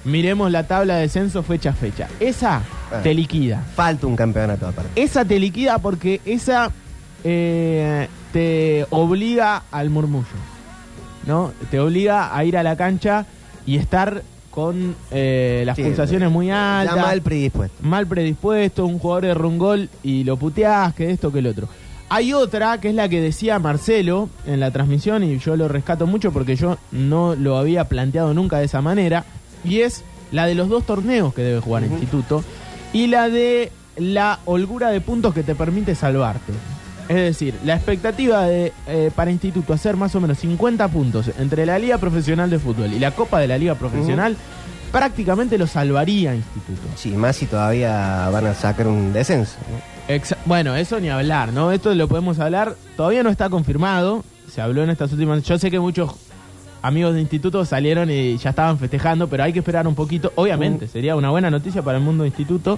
Miremos 0.05 0.51
la 0.51 0.67
tabla 0.67 0.95
de 0.95 1.01
descenso 1.03 1.43
fecha 1.43 1.69
a 1.69 1.74
fecha. 1.74 2.07
Esa 2.19 2.62
Ah. 2.91 3.01
te 3.01 3.13
liquida. 3.13 3.63
Falta 3.75 4.05
un 4.05 4.15
campeonato 4.15 4.67
aparte. 4.67 5.01
Esa 5.01 5.25
te 5.25 5.39
liquida 5.39 5.79
porque 5.79 6.22
esa 6.25 6.72
eh, 7.24 8.07
te 8.33 8.86
obliga 8.89 9.63
al 9.72 9.89
murmullo, 9.89 10.27
¿no? 11.25 11.53
Te 11.72 11.79
obliga 11.79 12.36
a 12.36 12.43
ir 12.43 12.57
a 12.57 12.63
la 12.63 12.75
cancha 12.75 13.25
y 13.65 13.77
estar 13.77 14.24
con 14.53 14.95
eh, 15.12 15.63
las 15.65 15.75
Sí, 15.75 15.83
pulsaciones 15.83 16.29
muy 16.29 16.51
altas. 16.51 16.95
Ya 16.95 17.01
mal 17.01 17.22
predispuesto. 17.22 17.75
mal 17.81 18.05
predispuesto, 18.07 18.86
un 18.86 19.00
jugador 19.00 19.39
de 19.39 19.48
un 19.48 19.57
gol 19.57 19.89
y 20.03 20.24
lo 20.24 20.38
puteás, 20.38 20.93
que 20.93 21.10
esto, 21.10 21.31
que 21.31 21.39
el 21.39 21.48
otro. 21.48 21.67
Hay 22.10 22.33
otra 22.33 22.79
que 22.79 22.89
es 22.89 22.95
la 22.95 23.10
que 23.10 23.19
decía 23.19 23.57
Marcelo 23.57 24.29
en 24.45 24.60
la 24.60 24.69
transmisión 24.69 25.24
y 25.24 25.39
yo 25.39 25.55
lo 25.55 25.67
rescato 25.67 26.05
mucho 26.05 26.31
porque 26.31 26.55
yo 26.55 26.77
no 26.91 27.33
lo 27.36 27.57
había 27.57 27.86
planteado 27.89 28.36
nunca 28.36 28.60
de 28.60 28.65
esa 28.65 28.81
manera 28.81 29.25
y 29.63 29.79
es 29.79 30.03
la 30.31 30.45
de 30.45 30.53
los 30.53 30.69
dos 30.69 30.86
torneos 30.86 31.33
que 31.33 31.41
debe 31.41 31.60
jugar 31.60 31.83
Instituto 31.83 32.43
y 32.91 33.07
la 33.07 33.29
de 33.29 33.72
la 33.98 34.39
holgura 34.45 34.89
de 34.89 35.01
puntos 35.01 35.33
que 35.33 35.41
te 35.41 35.55
permite 35.55 35.95
salvarte. 35.95 36.53
Es 37.10 37.15
decir, 37.15 37.55
la 37.65 37.75
expectativa 37.75 38.43
de, 38.45 38.72
eh, 38.88 39.12
para 39.13 39.29
Instituto 39.31 39.74
hacer 39.74 39.95
más 39.98 40.15
o 40.15 40.22
menos 40.22 40.38
50 40.39 40.88
puntos 40.88 41.29
entre 41.38 41.65
la 41.65 41.77
Liga 41.77 41.98
Profesional 41.98 42.50
de 42.50 42.60
Fútbol 42.60 42.93
y 42.93 43.00
la 43.00 43.12
Copa 43.12 43.39
de 43.39 43.48
la 43.48 43.57
Liga 43.57 43.75
Profesional 43.75 44.38
prácticamente 44.91 45.57
lo 45.57 45.67
salvaría 45.67 46.36
Instituto. 46.36 46.81
Sí, 46.95 47.10
más 47.12 47.36
si 47.36 47.45
todavía 47.45 48.29
van 48.31 48.45
a 48.48 48.53
sacar 48.53 48.88
un 48.88 49.12
descenso. 49.12 49.55
¿no? 49.69 50.13
Exa- 50.15 50.38
bueno, 50.45 50.75
eso 50.75 51.00
ni 51.00 51.10
hablar, 51.10 51.51
¿no? 51.51 51.72
Esto 51.72 51.93
lo 51.95 52.07
podemos 52.07 52.39
hablar, 52.39 52.75
todavía 52.95 53.24
no 53.24 53.29
está 53.29 53.50
confirmado, 53.50 54.24
se 54.51 54.62
habló 54.62 54.83
en 54.83 54.89
estas 54.89 55.12
últimas... 55.12 55.41
Yo 55.43 55.57
sé 55.57 55.72
que 55.72 55.79
muchos 55.79 56.12
amigos 56.81 57.15
de 57.15 57.22
instituto 57.22 57.65
salieron 57.65 58.12
y 58.12 58.38
ya 58.38 58.51
estaban 58.51 58.77
festejando, 58.77 59.27
pero 59.27 59.43
hay 59.43 59.53
que 59.53 59.60
esperar 59.60 59.88
un 59.88 59.95
poquito. 59.95 60.31
Obviamente, 60.36 60.88
sería 60.88 61.15
una 61.15 61.29
buena 61.31 61.50
noticia 61.50 61.81
para 61.81 61.98
el 61.98 62.03
mundo 62.03 62.24
de 62.24 62.29
instituto, 62.29 62.77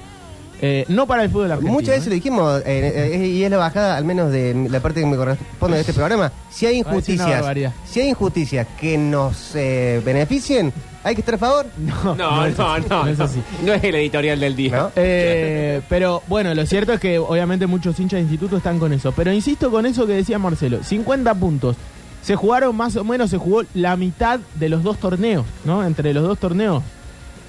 eh, 0.68 0.86
no 0.90 1.06
para 1.06 1.24
el 1.24 1.30
fútbol 1.30 1.52
argentino. 1.52 1.74
Muchas 1.74 1.90
veces 1.96 2.08
¿eh? 2.08 2.10
lo 2.10 2.16
dijimos, 2.16 2.62
eh, 2.66 3.12
eh, 3.14 3.28
y 3.28 3.44
es 3.44 3.52
la 3.52 3.58
bajada, 3.58 3.98
al 3.98 4.04
menos 4.06 4.32
de 4.32 4.68
la 4.70 4.80
parte 4.80 5.02
que 5.02 5.06
me 5.06 5.16
corresponde 5.16 5.76
de 5.78 5.82
este 5.82 5.94
programa. 5.94 6.32
Si 6.50 6.66
hay 6.66 6.78
injusticias, 6.80 7.46
si 7.86 8.02
hay 8.02 8.10
injusticias 8.10 8.68
que 8.80 8.98
nos 8.98 9.56
eh, 9.56 10.02
beneficien, 10.04 10.74
hay 11.04 11.14
que 11.14 11.22
estar 11.22 11.36
a 11.36 11.38
favor. 11.38 11.68
No, 11.78 12.16
No, 12.16 12.46
es 12.46 12.58
no, 12.58 12.74
así, 12.74 12.86
no. 12.90 13.08
es 13.08 13.18
no. 13.20 13.26
así. 13.26 13.42
No 13.64 13.74
es 13.74 13.84
el 13.84 13.94
editorial 13.96 14.40
del 14.40 14.56
día. 14.56 14.76
¿No? 14.78 14.92
Eh, 14.96 15.82
pero 15.88 16.24
bueno, 16.28 16.54
lo 16.56 16.66
cierto 16.66 16.94
es 16.94 17.00
que 17.00 17.20
obviamente 17.20 17.68
muchos 17.68 18.00
hinchas 18.00 18.18
de 18.18 18.22
instituto 18.22 18.58
están 18.58 18.80
con 18.80 18.92
eso. 18.92 19.12
Pero 19.12 19.32
insisto 19.32 19.70
con 19.70 19.86
eso 19.86 20.08
que 20.08 20.14
decía 20.14 20.40
Marcelo, 20.40 20.84
50 20.84 21.34
puntos. 21.36 21.76
Se 22.24 22.36
jugaron 22.36 22.76
más 22.76 22.96
o 22.96 23.04
menos, 23.04 23.30
se 23.30 23.38
jugó 23.38 23.62
la 23.76 23.96
mitad 23.98 24.40
de 24.56 24.68
los 24.70 24.82
dos 24.82 24.98
torneos, 24.98 25.46
¿no? 25.64 25.86
Entre 25.86 26.12
los 26.12 26.24
dos 26.24 26.40
torneos. 26.40 26.82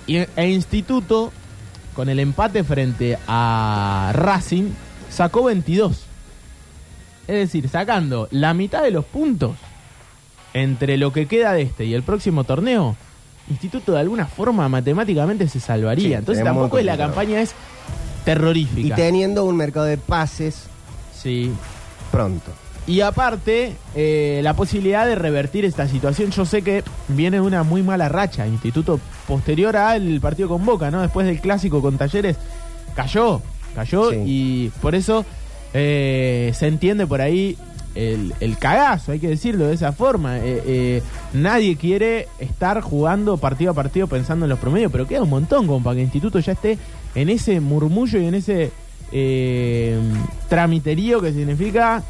Y, 0.07 0.19
e 0.19 0.49
instituto, 0.51 1.33
con 1.97 2.09
el 2.11 2.21
empate 2.21 2.63
frente 2.63 3.19
a 3.27 4.13
Racing, 4.15 4.71
sacó 5.11 5.45
22. 5.45 6.05
Es 7.27 7.35
decir, 7.35 7.69
sacando 7.69 8.29
la 8.31 8.55
mitad 8.55 8.83
de 8.83 8.93
los 8.93 9.05
puntos 9.05 9.57
entre 10.55 10.97
lo 10.99 11.13
que 11.13 11.27
queda 11.27 11.53
de 11.55 11.63
este 11.63 11.87
y 11.87 11.95
el 11.95 12.03
próximo 12.05 12.45
torneo, 12.45 12.95
Instituto 13.49 13.93
de 13.93 14.01
alguna 14.01 14.27
forma 14.27 14.69
matemáticamente 14.69 15.47
se 15.49 15.61
salvaría. 15.61 16.09
Sí, 16.09 16.15
Entonces 16.15 16.43
tampoco 16.45 16.79
es 16.79 16.85
la 16.85 16.97
campaña 16.97 17.41
es 17.41 17.51
Y 17.51 18.25
terrorífica. 18.25 18.97
teniendo 18.97 19.45
un 19.45 19.57
mercado 19.57 19.87
de 19.87 19.99
pases 19.99 20.65
Sí. 21.15 21.53
pronto. 22.11 22.51
Y 22.87 23.01
aparte, 23.01 23.73
eh, 23.97 24.41
la 24.45 24.55
posibilidad 24.55 25.07
de 25.07 25.17
revertir 25.17 25.65
esta 25.65 25.89
situación. 25.89 26.31
Yo 26.31 26.45
sé 26.45 26.63
que 26.63 26.85
viene 27.09 27.39
de 27.39 27.41
una 27.41 27.65
muy 27.65 27.83
mala 27.83 28.09
racha. 28.09 28.47
Instituto 28.47 29.01
posterior 29.27 29.77
al 29.77 30.21
partido 30.21 30.49
con 30.49 30.65
Boca, 30.65 30.91
¿no? 30.91 31.03
Después 31.03 31.27
del 31.27 31.41
clásico 31.41 31.83
con 31.83 31.99
Talleres, 31.99 32.37
cayó, 32.95 33.43
cayó 33.75 34.11
Sí. 34.13 34.23
y 34.25 34.69
por 34.81 34.95
eso 34.95 35.25
eh, 35.75 36.53
se 36.55 36.69
entiende 36.69 37.07
por 37.09 37.21
ahí 37.21 37.59
el, 37.97 38.35
el 38.41 38.57
cagazo, 38.59 39.13
hay 39.13 39.19
que 39.19 39.29
decirlo 39.29 39.67
de 39.67 39.75
esa 39.75 39.93
forma. 39.93 40.39
Eh, 40.39 40.63
eh, 40.67 41.03
nadie 41.33 41.77
quiere 41.77 42.29
estar 42.39 42.81
jugando 42.83 43.37
partido 43.37 43.73
a 43.73 43.75
partido 43.75 44.07
pensando 44.07 44.45
en 44.45 44.51
los 44.51 44.59
promedios, 44.61 44.93
pero 44.93 45.09
queda 45.09 45.23
un 45.23 45.31
montón 45.31 45.67
como 45.67 45.83
para 45.83 45.95
que 45.97 46.01
el 46.03 46.05
Instituto 46.07 46.39
ya 46.39 46.53
esté 46.53 46.79
en 47.17 47.31
ese 47.31 47.59
murmullo 47.59 48.21
y 48.21 48.27
en 48.27 48.35
ese 48.35 48.71
eh, 49.13 49.99
tramiterío 50.49 51.21
que 51.21 51.33
significa 51.33 52.03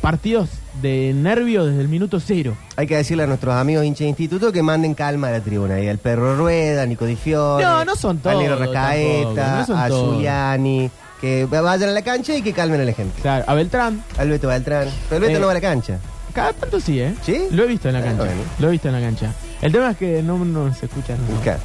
partidos 0.00 0.48
de 0.80 1.12
nervio 1.14 1.64
desde 1.66 1.80
el 1.80 1.88
minuto 1.88 2.20
cero. 2.20 2.56
Hay 2.76 2.86
que 2.86 2.96
decirle 2.96 3.22
a 3.22 3.26
nuestros 3.26 3.54
amigos 3.54 3.84
hinchas 3.84 4.00
de 4.00 4.08
instituto 4.08 4.52
que 4.52 4.62
manden 4.62 4.94
calma 4.94 5.28
a 5.28 5.32
la 5.32 5.40
tribuna. 5.40 5.80
Y 5.80 5.88
al 5.88 5.98
perro 5.98 6.36
Rueda, 6.36 6.82
a 6.82 6.86
Nico 6.86 7.06
Di 7.06 7.16
Fiore, 7.16 7.64
No, 7.64 7.84
no 7.84 7.96
son 7.96 8.18
todos 8.18 8.58
Rascaeta, 8.58 9.34
tampoco, 9.34 9.56
no 9.58 9.66
son 9.66 9.78
a 9.78 9.88
todos. 9.88 10.12
Giuliani, 10.14 10.90
que 11.20 11.44
vayan 11.46 11.88
a 11.88 11.92
la 11.92 12.02
cancha 12.02 12.34
y 12.36 12.42
que 12.42 12.52
calmen 12.52 12.80
a 12.80 12.84
la 12.84 12.92
gente. 12.92 13.20
Claro, 13.22 13.44
a 13.46 13.54
Beltrán, 13.54 14.02
Al 14.18 14.28
Beto 14.28 14.48
Beltrán. 14.48 14.88
Pero 15.08 15.16
el 15.16 15.22
Beto 15.28 15.36
Eh, 15.38 15.40
no 15.40 15.46
va 15.46 15.52
a 15.52 15.54
la 15.54 15.60
cancha. 15.60 15.98
cada 16.34 16.52
tanto 16.52 16.80
sí, 16.80 17.00
¿eh? 17.00 17.14
¿Sí? 17.22 17.46
Lo 17.52 17.64
he 17.64 17.66
visto 17.66 17.88
en 17.88 17.94
la 17.94 18.00
Ah, 18.00 18.04
cancha. 18.04 18.24
bueno. 18.24 18.40
Lo 18.58 18.68
he 18.68 18.70
visto 18.72 18.88
en 18.88 18.94
la 18.94 19.00
cancha. 19.00 19.32
El 19.60 19.72
tema 19.72 19.90
es 19.92 19.96
que 19.96 20.22
no, 20.22 20.38
no 20.44 20.74
se 20.74 20.86
escucha. 20.86 21.14
no. 21.16 21.34
Busca. 21.34 21.58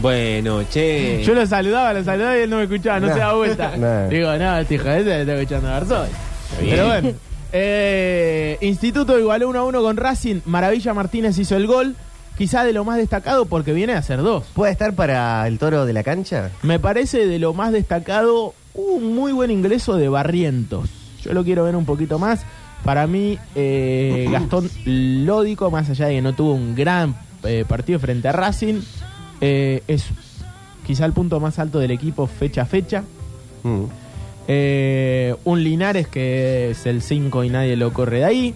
Bueno, 0.00 0.62
che. 0.64 1.22
Yo 1.24 1.34
lo 1.34 1.46
saludaba, 1.46 1.92
lo 1.94 2.04
saludaba 2.04 2.36
y 2.36 2.42
él 2.42 2.50
no 2.50 2.56
me 2.58 2.64
escuchaba, 2.64 3.00
no, 3.00 3.06
No. 3.08 3.14
se 3.14 3.18
da 3.20 3.32
vuelta. 3.32 3.72
No. 3.78 4.08
Digo, 4.08 4.36
no, 4.36 4.58
este 4.58 4.74
hijo 4.74 4.84
de 4.84 4.96
ese 5.00 5.04
le 5.08 5.20
está 5.22 5.34
escuchando 5.34 5.68
a 5.68 5.70
Garzón. 5.72 6.08
Pero 6.58 6.86
bueno. 6.86 7.10
eh, 7.52 8.58
Instituto 8.60 9.18
igualó 9.18 9.48
1 9.48 9.58
a 9.58 9.64
1 9.64 9.82
con 9.82 9.96
Racing. 9.96 10.40
Maravilla 10.46 10.94
Martínez 10.94 11.38
hizo 11.38 11.56
el 11.56 11.66
gol. 11.66 11.96
Quizá 12.36 12.64
de 12.64 12.74
lo 12.74 12.84
más 12.84 12.98
destacado 12.98 13.46
porque 13.46 13.72
viene 13.72 13.94
a 13.94 13.98
hacer 13.98 14.20
dos. 14.22 14.44
¿Puede 14.52 14.70
estar 14.72 14.94
para 14.94 15.46
el 15.48 15.58
toro 15.58 15.86
de 15.86 15.94
la 15.94 16.02
cancha? 16.02 16.50
Me 16.62 16.78
parece 16.78 17.26
de 17.26 17.38
lo 17.38 17.54
más 17.54 17.72
destacado 17.72 18.52
un 18.74 19.14
muy 19.14 19.32
buen 19.32 19.50
ingreso 19.50 19.96
de 19.96 20.10
Barrientos. 20.10 20.90
Yo 21.22 21.32
lo 21.32 21.44
quiero 21.44 21.64
ver 21.64 21.74
un 21.76 21.86
poquito 21.86 22.18
más. 22.18 22.44
Para 22.84 23.06
mí, 23.06 23.38
eh, 23.54 24.28
Gastón 24.30 24.70
Lódico, 24.84 25.70
más 25.70 25.88
allá 25.88 26.08
de 26.08 26.16
que 26.16 26.22
no 26.22 26.34
tuvo 26.34 26.52
un 26.52 26.74
gran 26.74 27.16
eh, 27.42 27.64
partido 27.66 27.98
frente 27.98 28.28
a 28.28 28.32
Racing, 28.32 28.82
es 29.40 30.04
quizá 30.86 31.06
el 31.06 31.12
punto 31.14 31.40
más 31.40 31.58
alto 31.58 31.78
del 31.78 31.90
equipo 31.90 32.26
fecha 32.26 32.62
a 32.62 32.66
fecha. 32.66 33.02
Mm. 33.62 33.84
Eh, 34.48 35.34
un 35.44 35.62
Linares 35.62 36.08
que 36.08 36.70
es 36.70 36.86
el 36.86 37.02
5 37.02 37.44
y 37.44 37.50
nadie 37.50 37.76
lo 37.76 37.92
corre 37.92 38.18
de 38.18 38.24
ahí. 38.24 38.54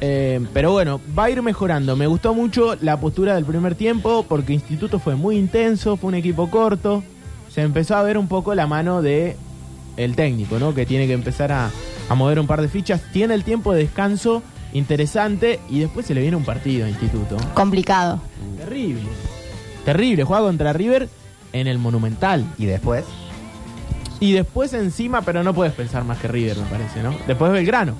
Eh, 0.00 0.40
pero 0.52 0.72
bueno, 0.72 1.00
va 1.18 1.24
a 1.24 1.30
ir 1.30 1.42
mejorando. 1.42 1.96
Me 1.96 2.06
gustó 2.06 2.34
mucho 2.34 2.76
la 2.80 3.00
postura 3.00 3.34
del 3.34 3.44
primer 3.44 3.74
tiempo 3.74 4.24
porque 4.28 4.52
Instituto 4.52 4.98
fue 4.98 5.16
muy 5.16 5.36
intenso, 5.36 5.96
fue 5.96 6.08
un 6.08 6.14
equipo 6.14 6.48
corto. 6.50 7.02
Se 7.50 7.62
empezó 7.62 7.96
a 7.96 8.02
ver 8.02 8.16
un 8.18 8.28
poco 8.28 8.54
la 8.54 8.66
mano 8.66 9.02
de 9.02 9.36
el 9.96 10.14
técnico, 10.14 10.58
¿no? 10.58 10.74
Que 10.74 10.86
tiene 10.86 11.06
que 11.06 11.12
empezar 11.12 11.50
a, 11.50 11.70
a 12.08 12.14
mover 12.14 12.38
un 12.38 12.46
par 12.46 12.62
de 12.62 12.68
fichas. 12.68 13.00
Tiene 13.12 13.34
el 13.34 13.42
tiempo 13.42 13.72
de 13.72 13.80
descanso 13.80 14.42
interesante 14.72 15.60
y 15.68 15.80
después 15.80 16.06
se 16.06 16.14
le 16.14 16.20
viene 16.20 16.36
un 16.36 16.44
partido 16.44 16.86
a 16.86 16.88
Instituto. 16.88 17.36
Complicado. 17.54 18.20
Terrible. 18.58 19.02
Terrible. 19.84 20.24
Juega 20.24 20.42
contra 20.42 20.72
River 20.72 21.08
en 21.52 21.66
el 21.66 21.78
Monumental. 21.78 22.44
Y 22.58 22.66
después. 22.66 23.04
Y 24.20 24.32
después 24.32 24.72
encima, 24.74 25.22
pero 25.22 25.42
no 25.44 25.54
puedes 25.54 25.72
pensar 25.74 26.04
más 26.04 26.18
que 26.18 26.28
River, 26.28 26.56
me 26.56 26.64
parece, 26.64 27.02
¿no? 27.02 27.14
Después 27.26 27.52
Belgrano. 27.52 27.94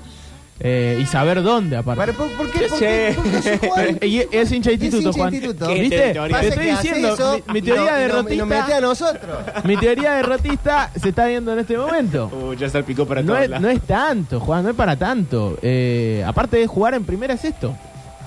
Eh, 0.61 0.99
y 1.01 1.05
saber 1.05 1.41
dónde, 1.41 1.77
aparte. 1.77 2.11
¿Por, 2.11 2.29
por 2.31 2.51
qué? 2.51 2.67
¿Por 2.67 2.79
qué? 2.79 3.15
¿Por 3.15 3.99
qué? 3.99 4.05
Y 4.07 4.19
es 4.35 4.51
hincha 4.51 4.73
instituto, 4.73 5.13
Juan. 5.13 5.33
instituto. 5.33 5.67
¿Qué 5.67 5.81
¿Viste? 5.81 5.97
Te 6.13 6.47
estoy 6.49 6.65
diciendo, 6.65 7.13
eso 7.13 7.39
mi, 7.47 7.53
mi 7.53 7.61
teoría 7.61 7.85
no- 7.85 7.91
no- 7.91 7.97
derrotista, 8.01 8.45
nos 8.45 8.47
mete 8.49 8.73
a 8.73 8.81
nosotros. 8.81 9.37
mi 9.63 9.77
teoría 9.77 10.15
derrotista 10.15 10.91
se 11.01 11.09
está 11.09 11.27
viendo 11.27 11.53
en 11.53 11.59
este 11.59 11.77
momento. 11.77 12.29
Uh, 12.39 12.53
ya 12.55 12.67
salpicó 12.69 13.05
para 13.05 13.21
No 13.21 13.27
todos 13.33 13.43
es, 13.45 13.61
no 13.61 13.69
es 13.69 13.81
tanto, 13.83 14.41
Juan, 14.41 14.63
no 14.63 14.69
es 14.71 14.75
para 14.75 14.97
tanto. 14.97 15.57
Eh, 15.61 16.25
aparte 16.27 16.57
de 16.57 16.67
jugar 16.67 16.93
en 16.93 17.05
primera 17.05 17.35
es 17.35 17.45
esto. 17.45 17.73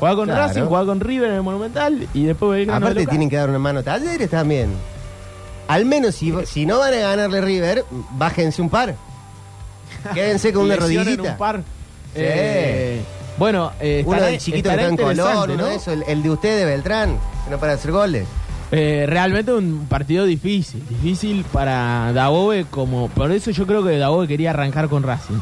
Juega 0.00 0.16
con 0.16 0.24
Claro. 0.24 0.46
Racing, 0.48 0.62
juega 0.62 0.86
con 0.86 1.00
River 1.00 1.28
en 1.30 1.36
el 1.36 1.42
Monumental 1.42 2.08
y 2.14 2.24
después 2.24 2.50
Belgrano 2.52 2.86
Aparte 2.86 3.06
tienen 3.06 3.28
que 3.28 3.36
dar 3.36 3.50
una 3.50 3.58
mano 3.58 3.80
a 3.80 3.82
talleres 3.82 4.30
también. 4.30 4.70
Al 5.72 5.84
menos 5.86 6.14
si, 6.14 6.32
si 6.46 6.66
no 6.66 6.78
van 6.78 6.94
a 6.94 6.98
ganarle 6.98 7.40
River, 7.40 7.84
bájense 8.12 8.60
un 8.62 8.68
par. 8.70 8.94
Quédense 10.14 10.52
con 10.52 10.64
una 10.66 10.76
rodillita. 10.76 11.22
un 11.22 11.36
par. 11.38 11.62
Eh, 12.14 13.00
bueno, 13.38 13.72
eh, 13.80 14.02
Uno 14.06 14.20
del 14.20 14.38
chiquito 14.38 14.68
que 14.68 14.74
está 14.74 14.86
en 14.88 14.96
uno 15.50 15.56
¿no? 15.56 15.64
de 15.66 15.74
el, 15.86 16.02
el 16.06 16.22
de 16.22 16.30
ustedes, 16.30 16.66
Beltrán. 16.66 17.18
Que 17.44 17.50
no 17.50 17.58
para 17.58 17.72
de 17.72 17.78
hacer 17.78 17.90
goles. 17.92 18.26
Eh, 18.70 19.04
realmente 19.06 19.52
un 19.52 19.86
partido 19.88 20.24
difícil, 20.24 20.82
difícil 20.88 21.44
para 21.52 22.12
Dabove 22.14 22.64
como... 22.70 23.08
Por 23.08 23.30
eso 23.30 23.50
yo 23.50 23.66
creo 23.66 23.84
que 23.84 23.98
Dabove 23.98 24.26
quería 24.28 24.50
arrancar 24.50 24.88
con 24.88 25.02
Racing. 25.02 25.38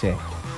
Sí. 0.00 0.08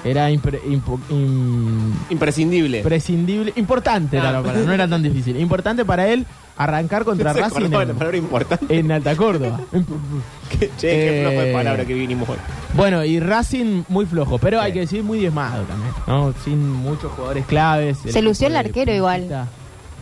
Era 0.03 0.31
impre- 0.31 0.61
impo- 0.63 0.99
im- 1.11 1.93
Imprescindible. 2.11 2.83
prescindible, 2.83 3.53
importante 3.57 4.19
Ah. 4.19 4.43
no 4.43 4.73
era 4.73 4.89
tan 4.89 5.03
difícil. 5.03 5.37
Importante 5.39 5.85
para 5.85 6.09
él 6.09 6.27
arrancar 6.57 7.05
contra 7.05 7.33
Se 7.33 7.41
Racing 7.41 7.57
acordaba 7.57 7.85
la 7.85 7.91
en, 7.93 7.97
palabra 7.99 8.17
importante. 8.19 8.79
en 8.79 8.93
Alta 8.93 9.17
Córdoba. 9.17 9.61
che, 10.51 10.69
qué 10.79 11.21
Eh, 11.21 11.23
flojo 11.27 11.41
de 11.47 11.53
palabra 11.53 11.85
que 11.85 11.95
vinimos 11.95 12.29
hoy. 12.29 12.37
Bueno, 12.75 13.05
y 13.05 13.21
Racing 13.21 13.85
muy 13.89 14.07
flojo, 14.07 14.39
pero 14.39 14.61
hay 14.61 14.73
que 14.73 14.81
decir 14.81 15.03
muy 15.03 15.19
diezmado 15.19 15.63
también, 15.65 15.93
¿no? 16.07 16.33
Sin 16.45 16.71
muchos 16.71 17.13
jugadores 17.13 17.47
claves. 17.47 17.99
Se 18.07 18.23
lució 18.23 18.47
el 18.49 18.57
arquero 18.57 18.93
igual. 18.93 19.49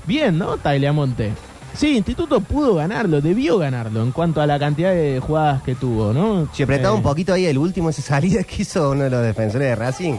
Bien, 0.06 0.36
¿no? 0.38 0.56
Tagliamonte. 0.56 1.32
Sí, 1.74 1.96
Instituto 1.96 2.40
pudo 2.40 2.74
ganarlo, 2.74 3.20
debió 3.20 3.58
ganarlo 3.58 4.02
en 4.02 4.10
cuanto 4.10 4.40
a 4.40 4.46
la 4.46 4.58
cantidad 4.58 4.90
de 4.90 5.20
jugadas 5.20 5.62
que 5.62 5.74
tuvo, 5.76 6.12
¿no? 6.12 6.48
Si 6.52 6.62
apretaba 6.64 6.94
Eh, 6.94 6.96
un 6.96 7.02
poquito 7.02 7.34
ahí 7.34 7.46
el 7.46 7.58
último, 7.58 7.90
esa 7.90 8.02
salida 8.02 8.42
que 8.42 8.62
hizo 8.62 8.90
uno 8.90 9.04
de 9.04 9.10
los 9.10 9.22
defensores 9.22 9.68
de 9.68 9.76
Racing. 9.76 10.14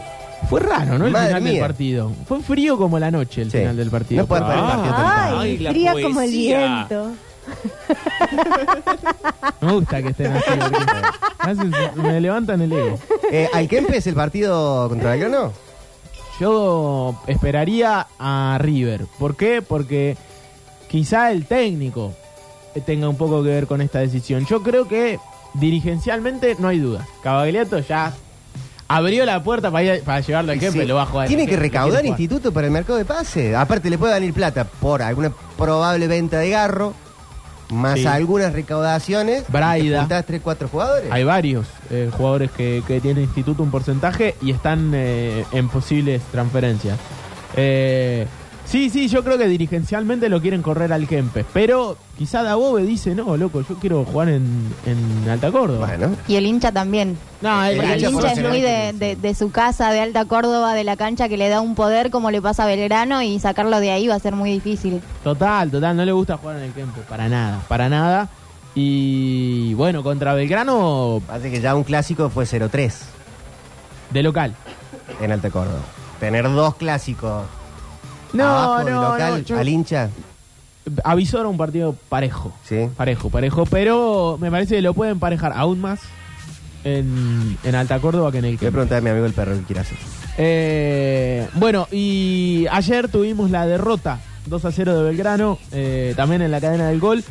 Fue 0.48 0.60
raro, 0.60 0.98
¿no? 0.98 1.06
El 1.06 1.12
Madre 1.12 1.28
final 1.28 1.44
del 1.44 1.52
mía. 1.52 1.62
partido. 1.62 2.12
Fue 2.26 2.40
frío 2.40 2.76
como 2.76 2.98
la 2.98 3.10
noche 3.10 3.42
el 3.42 3.50
Sí. 3.50 3.58
final 3.58 3.76
del 3.76 3.90
partido. 3.90 4.22
No 4.22 4.26
parar 4.26 4.58
el 4.58 4.64
partido 4.64 4.94
tan 4.94 5.06
Ay, 5.06 5.34
Ay, 5.38 5.58
la 5.58 5.70
fría 5.70 5.92
como 5.92 6.06
el 6.08 6.14
poesía. 6.14 6.58
viento. 6.88 7.12
Me 9.60 9.72
gusta 9.72 10.02
que 10.02 10.08
estén 10.08 10.32
así. 10.32 10.50
porque 10.60 10.84
me 11.44 11.50
hacen- 11.52 12.02
me 12.02 12.20
levantan 12.20 12.60
el 12.62 12.72
ego. 12.72 12.98
Eh, 13.30 13.48
¿Al 13.52 13.68
Kempes 13.68 14.06
el 14.06 14.14
partido 14.14 14.88
contra 14.88 15.10
Belgrano? 15.12 15.52
Yo 16.38 17.20
esperaría 17.26 18.06
a 18.18 18.58
River. 18.60 19.06
¿Por 19.18 19.36
qué? 19.36 19.62
Porque 19.62 20.16
quizá 20.88 21.30
el 21.32 21.46
técnico 21.46 22.12
tenga 22.86 23.08
un 23.08 23.16
poco 23.16 23.42
que 23.42 23.50
ver 23.50 23.66
con 23.66 23.80
esta 23.80 23.98
decisión. 23.98 24.46
Yo 24.46 24.62
creo 24.62 24.88
que 24.88 25.18
dirigencialmente 25.54 26.56
no 26.58 26.68
hay 26.68 26.78
duda. 26.78 27.06
Cavagliato 27.22 27.78
ya 27.80 28.14
abrió 28.92 29.24
la 29.24 29.42
puerta 29.42 29.70
para, 29.70 29.84
ir- 29.84 30.02
para 30.02 30.20
llevarlo 30.20 30.52
al 30.52 30.58
Kempe, 30.58 30.80
Sí. 30.80 30.86
lo 30.86 30.96
va 30.96 31.02
a 31.02 31.06
jugar. 31.06 31.28
Tiene 31.28 31.46
que 31.46 31.56
recaudar 31.56 32.04
instituto 32.04 32.52
para 32.52 32.66
el 32.66 32.72
mercado 32.72 32.98
de 32.98 33.04
pase. 33.04 33.54
Aparte, 33.54 33.88
le 33.88 33.98
puede 33.98 34.14
venir 34.14 34.34
plata 34.34 34.64
por 34.64 35.00
alguna 35.00 35.32
probable 35.56 36.08
venta 36.08 36.38
de 36.38 36.50
garro, 36.50 36.92
más 37.70 38.00
Sí. 38.00 38.06
algunas 38.06 38.52
recaudaciones. 38.52 39.44
Braida. 39.48 40.00
Juntás 40.00 40.26
3, 40.26 40.40
4 40.42 40.68
jugadores. 40.68 41.10
Hay 41.12 41.22
varios 41.22 41.66
eh, 41.90 42.10
jugadores 42.12 42.50
que, 42.50 42.82
que 42.86 43.00
tiene 43.00 43.20
Instituto 43.22 43.62
un 43.62 43.70
porcentaje 43.70 44.34
y 44.42 44.50
están 44.50 44.90
eh, 44.92 45.44
en 45.52 45.68
posibles 45.68 46.20
transferencias. 46.32 46.98
Eh, 47.56 48.26
sí, 48.70 48.88
sí, 48.90 49.08
yo 49.08 49.22
creo 49.24 49.36
que 49.36 49.46
dirigencialmente 49.48 50.28
lo 50.28 50.40
quieren 50.40 50.62
correr 50.62 50.92
al 50.92 51.06
Kempes, 51.08 51.44
pero 51.52 51.96
quizá 52.16 52.42
Dabove 52.42 52.84
dice, 52.84 53.14
no, 53.14 53.36
loco, 53.36 53.62
yo 53.68 53.74
quiero 53.76 54.04
jugar 54.04 54.28
en, 54.30 54.72
en 54.86 55.28
Alta 55.28 55.50
Córdoba. 55.50 55.86
Bueno, 55.88 56.14
Y 56.28 56.36
el 56.36 56.46
hincha 56.46 56.70
también. 56.72 57.18
No, 57.42 57.64
el, 57.64 57.72
El 57.72 57.76
Porque 57.78 57.92
el 57.94 58.00
hincha 58.12 58.32
es 58.32 58.48
muy 58.48 58.60
de- 58.60 59.16
de 59.16 59.34
su 59.34 59.50
casa, 59.50 59.90
de 59.92 60.00
Alta 60.00 60.24
Córdoba, 60.26 60.74
de 60.74 60.84
la 60.84 60.96
cancha, 60.96 61.28
que 61.28 61.36
le 61.36 61.48
da 61.48 61.60
un 61.60 61.74
poder 61.74 62.10
como 62.10 62.30
le 62.30 62.40
pasa 62.40 62.62
a 62.62 62.66
Belgrano 62.66 63.22
y 63.22 63.38
sacarlo 63.40 63.80
de 63.80 63.90
ahí 63.90 64.06
va 64.08 64.14
a 64.14 64.18
ser 64.20 64.34
muy 64.34 64.50
difícil. 64.52 65.00
Total, 65.24 65.70
total, 65.70 65.96
no 65.96 66.04
le 66.04 66.12
gusta 66.12 66.36
jugar 66.36 66.56
en 66.58 66.62
el 66.64 66.72
Kempes, 66.72 67.04
para 67.04 67.28
nada, 67.28 67.60
para 67.68 67.88
nada. 67.88 68.28
Y 68.74 69.74
bueno, 69.74 70.02
contra 70.02 70.32
Belgrano, 70.34 71.20
parece 71.26 71.50
que 71.50 71.60
ya 71.60 71.74
un 71.74 71.82
clásico 71.84 72.30
fue 72.30 72.44
0-3 72.44 72.94
de 74.10 74.22
local. 74.22 74.54
en 75.20 75.32
Alta 75.32 75.50
Córdoba. 75.50 75.80
Tener 76.20 76.44
dos 76.44 76.76
clásicos 76.76 77.42
No, 78.32 78.44
abajo 78.44 78.88
no, 78.90 79.02
local 79.12 79.32
no, 79.32 79.38
yo- 79.38 79.58
al 79.58 79.68
hincha. 79.68 80.08
avisó 81.04 81.40
era 81.40 81.48
un 81.48 81.56
partido 81.56 81.94
parejo. 82.08 82.52
Sí. 82.64 82.88
Parejo, 82.96 83.30
parejo, 83.30 83.66
pero 83.66 84.38
me 84.40 84.50
parece 84.50 84.76
que 84.76 84.82
lo 84.82 84.94
pueden 84.94 85.18
parejar 85.18 85.52
aún 85.54 85.80
más 85.80 86.00
en, 86.84 87.58
en 87.64 87.74
Alta 87.74 87.98
Córdoba 88.00 88.32
que 88.32 88.38
en 88.38 88.44
el 88.46 88.56
voy 88.56 88.68
a 88.68 88.70
preguntar 88.70 88.98
a 88.98 89.00
mi 89.00 89.10
amigo 89.10 89.26
el 89.26 89.32
perro 89.32 89.54
qué 89.56 89.62
quiere 89.64 89.80
hacer. 89.80 89.98
Eh, 90.38 91.46
bueno, 91.54 91.86
y 91.90 92.66
ayer 92.70 93.08
tuvimos 93.08 93.50
la 93.50 93.66
derrota 93.66 94.20
2 94.46 94.64
a 94.64 94.72
0 94.72 94.96
de 94.96 95.04
Belgrano, 95.04 95.58
eh, 95.72 96.14
también 96.16 96.40
en 96.42 96.50
la 96.50 96.60
cadena 96.60 96.88
del 96.88 96.98
gol. 97.00 97.22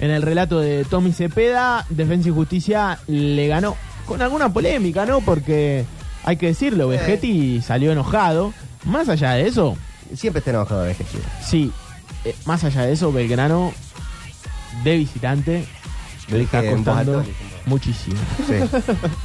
En 0.00 0.10
el 0.10 0.22
relato 0.22 0.60
de 0.60 0.84
Tommy 0.84 1.12
Cepeda, 1.12 1.84
Defensa 1.90 2.28
y 2.28 2.32
Justicia 2.32 2.98
le 3.08 3.48
ganó 3.48 3.76
con 4.06 4.22
alguna 4.22 4.52
polémica, 4.52 5.04
¿no? 5.06 5.20
Porque 5.20 5.84
hay 6.24 6.36
que 6.36 6.46
decirlo, 6.46 6.86
Vegetti 6.88 7.60
salió 7.62 7.90
enojado. 7.90 8.52
Más 8.84 9.08
allá 9.08 9.32
de 9.32 9.48
eso, 9.48 9.76
Siempre 10.14 10.38
está 10.38 10.50
enojado 10.50 10.82
de 10.82 10.88
Vegetti. 10.88 11.18
sí, 11.44 11.72
eh, 12.24 12.34
más 12.46 12.64
allá 12.64 12.82
de 12.82 12.92
eso, 12.92 13.12
Belgrano 13.12 13.72
de 14.84 14.96
visitante 14.96 15.64
Lo 16.28 16.36
le 16.38 16.44
está 16.44 16.62
costando 16.68 17.24
muchísimo, 17.66 18.16
Sí. 18.46 18.54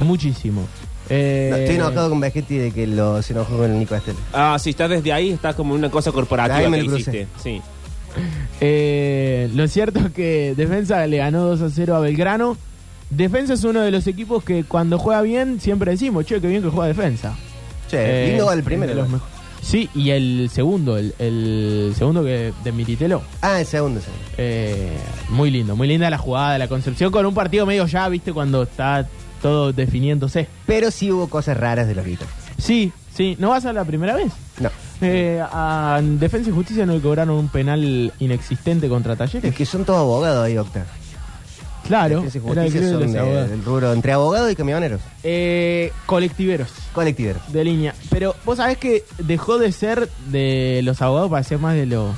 muchísimo. 0.04 0.66
Eh, 1.10 1.48
No, 1.50 1.56
estoy 1.58 1.76
enojado 1.76 2.08
con 2.10 2.20
Vegetti 2.20 2.56
de 2.56 2.70
que 2.70 2.86
lo, 2.86 3.20
se 3.22 3.32
enojó 3.34 3.56
con 3.58 3.70
el 3.70 3.78
Nico 3.78 3.94
Estel. 3.94 4.16
Ah, 4.32 4.56
si 4.58 4.70
estás 4.70 4.88
desde 4.90 5.12
ahí, 5.12 5.30
está 5.32 5.52
como 5.54 5.74
una 5.74 5.90
cosa 5.90 6.12
corporativa 6.12 6.70
que 6.70 6.84
hiciste. 6.84 7.26
Sí. 7.42 7.60
Eh, 8.60 9.50
lo 9.54 9.66
cierto 9.66 9.98
es 9.98 10.12
que 10.12 10.54
Defensa 10.56 11.04
le 11.08 11.16
ganó 11.18 11.42
2 11.46 11.62
a 11.62 11.68
0 11.70 11.96
a 11.96 12.00
Belgrano. 12.00 12.56
Defensa 13.10 13.54
es 13.54 13.64
uno 13.64 13.80
de 13.80 13.90
los 13.90 14.06
equipos 14.06 14.42
que 14.44 14.62
cuando 14.64 14.98
juega 14.98 15.20
bien 15.22 15.60
siempre 15.60 15.90
decimos, 15.90 16.24
che, 16.24 16.40
qué 16.40 16.46
bien 16.46 16.62
que 16.62 16.68
juega 16.68 16.86
Defensa. 16.88 17.34
Che, 17.90 17.98
Eh, 18.26 18.28
lindo 18.28 18.50
el 18.52 18.58
de 18.58 18.62
primero. 18.62 18.94
los 18.94 19.08
mejo- 19.08 19.26
Sí, 19.64 19.88
y 19.94 20.10
el 20.10 20.50
segundo, 20.52 20.98
el, 20.98 21.14
el 21.18 21.94
segundo 21.96 22.22
que 22.22 22.52
de 22.62 22.72
Militelo. 22.72 23.22
Ah, 23.40 23.60
el 23.60 23.66
segundo, 23.66 24.00
sí. 24.00 24.06
Eh, 24.36 24.92
muy 25.30 25.50
lindo, 25.50 25.74
muy 25.74 25.88
linda 25.88 26.10
la 26.10 26.18
jugada 26.18 26.52
de 26.52 26.58
la 26.58 26.68
Concepción 26.68 27.10
con 27.10 27.24
un 27.24 27.32
partido 27.34 27.64
medio 27.64 27.86
ya, 27.86 28.06
viste, 28.08 28.32
cuando 28.32 28.64
está 28.64 29.08
todo 29.40 29.72
definiéndose. 29.72 30.48
Pero 30.66 30.90
sí 30.90 31.10
hubo 31.10 31.28
cosas 31.28 31.56
raras 31.56 31.88
de 31.88 31.94
los 31.94 32.04
gritos. 32.04 32.28
Sí, 32.58 32.92
sí, 33.14 33.36
¿no 33.38 33.48
va 33.50 33.56
a 33.56 33.72
la 33.72 33.84
primera 33.84 34.14
vez? 34.14 34.32
No. 34.60 34.70
Eh, 35.00 35.42
a 35.42 36.00
Defensa 36.02 36.50
y 36.50 36.52
Justicia 36.52 36.84
no 36.84 36.92
le 36.92 37.00
cobraron 37.00 37.36
un 37.36 37.48
penal 37.48 38.12
inexistente 38.20 38.88
contra 38.88 39.16
Talleres. 39.16 39.50
Es 39.50 39.56
que 39.56 39.64
son 39.64 39.84
todos 39.84 39.98
abogados 40.00 40.44
ahí, 40.44 40.58
Octa. 40.58 40.86
Claro, 41.86 42.22
Defensa 42.22 42.38
y 42.38 42.50
era 42.50 42.64
el 42.64 42.72
de 42.72 43.06
los 43.06 43.14
abogados. 43.16 43.50
del 43.50 43.64
rubro 43.64 43.92
entre 43.92 44.12
abogados 44.12 44.50
y 44.50 44.56
camioneros. 44.56 45.00
Eh, 45.22 45.92
colectiveros 46.06 46.68
Colectiveros. 46.92 47.52
de 47.52 47.64
línea. 47.64 47.94
Pero 48.10 48.34
vos 48.44 48.56
sabés 48.56 48.78
que 48.78 49.04
dejó 49.18 49.58
de 49.58 49.70
ser 49.72 50.08
de 50.30 50.80
los 50.82 51.02
abogados 51.02 51.30
para 51.30 51.42
ser 51.44 51.58
más 51.58 51.74
de 51.74 51.86
los 51.86 52.14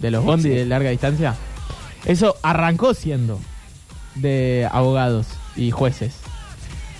de 0.00 0.10
los 0.10 0.24
bondi 0.24 0.48
de 0.48 0.66
larga 0.66 0.90
distancia. 0.90 1.34
Eso 2.04 2.36
arrancó 2.42 2.92
siendo 2.92 3.38
de 4.16 4.68
abogados 4.70 5.26
y 5.56 5.70
jueces. 5.70 6.16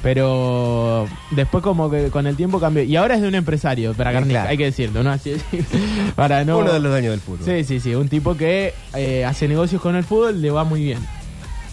Pero 0.02 1.08
después 1.30 1.64
como 1.64 1.90
que 1.90 2.08
con 2.10 2.26
el 2.26 2.36
tiempo 2.36 2.60
cambió. 2.60 2.82
Y 2.82 2.94
ahora 2.96 3.14
es 3.14 3.22
de 3.22 3.28
un 3.28 3.34
empresario, 3.34 3.94
para 3.94 4.12
Garnica, 4.12 4.40
claro. 4.40 4.50
hay 4.50 4.56
que 4.58 4.64
decirlo, 4.66 5.02
¿no? 5.02 5.10
Así 5.10 5.34
para 6.14 6.44
no... 6.44 6.58
Uno 6.58 6.74
de 6.74 6.80
los 6.80 6.92
dueños 6.92 7.10
del 7.12 7.20
fútbol. 7.20 7.44
Sí, 7.44 7.64
sí, 7.64 7.80
sí, 7.80 7.94
un 7.94 8.08
tipo 8.08 8.36
que 8.36 8.74
eh, 8.94 9.24
hace 9.24 9.48
negocios 9.48 9.80
con 9.80 9.96
el 9.96 10.04
fútbol, 10.04 10.42
le 10.42 10.50
va 10.50 10.64
muy 10.64 10.82
bien. 10.84 10.98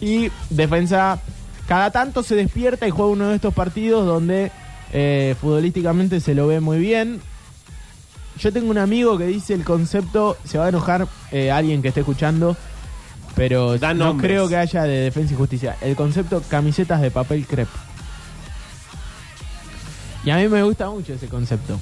Y 0.01 0.29
defensa, 0.49 1.19
cada 1.67 1.91
tanto 1.91 2.23
se 2.23 2.35
despierta 2.35 2.87
y 2.87 2.91
juega 2.91 3.11
uno 3.11 3.29
de 3.29 3.35
estos 3.35 3.53
partidos 3.53 4.05
donde 4.05 4.51
eh, 4.91 5.35
futbolísticamente 5.39 6.19
se 6.19 6.33
lo 6.35 6.47
ve 6.47 6.59
muy 6.59 6.79
bien. 6.79 7.21
Yo 8.39 8.51
tengo 8.51 8.71
un 8.71 8.77
amigo 8.79 9.17
que 9.17 9.27
dice 9.27 9.53
el 9.53 9.63
concepto, 9.63 10.35
se 10.43 10.57
va 10.57 10.65
a 10.65 10.69
enojar 10.69 11.07
eh, 11.31 11.51
alguien 11.51 11.81
que 11.81 11.89
esté 11.89 11.99
escuchando, 11.99 12.57
pero 13.35 13.77
Da 13.77 13.93
no 13.93 14.05
nombres. 14.05 14.27
creo 14.31 14.47
que 14.47 14.57
haya 14.57 14.83
de 14.83 15.01
defensa 15.01 15.33
y 15.33 15.37
justicia. 15.37 15.77
El 15.81 15.95
concepto 15.95 16.41
camisetas 16.49 17.01
de 17.01 17.11
papel 17.11 17.45
crepe. 17.45 17.71
Y 20.23 20.29
a 20.31 20.37
mí 20.37 20.47
me 20.47 20.63
gusta 20.63 20.89
mucho 20.89 21.13
ese 21.13 21.27
concepto. 21.27 21.79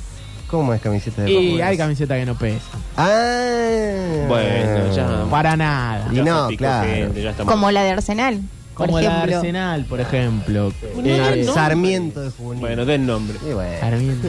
¿Cómo 0.50 0.74
es 0.74 0.82
camiseta 0.82 1.22
de 1.24 1.32
Y 1.32 1.62
hay 1.62 1.78
camisetas 1.78 2.18
que 2.18 2.26
no 2.26 2.36
pesan. 2.36 2.60
Ah. 2.98 4.26
Bueno, 4.28 4.94
ya. 4.96 5.26
Para 5.30 5.56
nada. 5.56 6.08
Y 6.12 6.16
Ya 6.16 6.24
no, 6.24 6.44
se 6.46 6.50
picó 6.50 6.60
claro. 6.60 6.90
gente, 6.90 7.22
ya 7.22 7.30
estamos- 7.32 7.52
Como 7.54 7.72
la 7.72 7.84
de 7.84 7.90
Arsenal, 7.92 8.42
por 8.76 8.88
Como 8.88 9.00
la 9.00 9.10
de 9.10 9.16
ejemplo. 9.16 9.38
Arsenal, 9.38 9.86
por 9.86 10.00
ejemplo. 10.02 10.72
Sar- 10.72 11.38
Eh, 11.38 11.46
Sarmiento 11.54 12.22
de 12.22 12.32
juvenil. 12.32 12.62
Bueno, 12.62 12.86
den 12.86 13.06
nombre. 13.06 13.38
Y 13.48 13.54
bueno. 13.54 13.80
Sarmiento. 13.80 14.28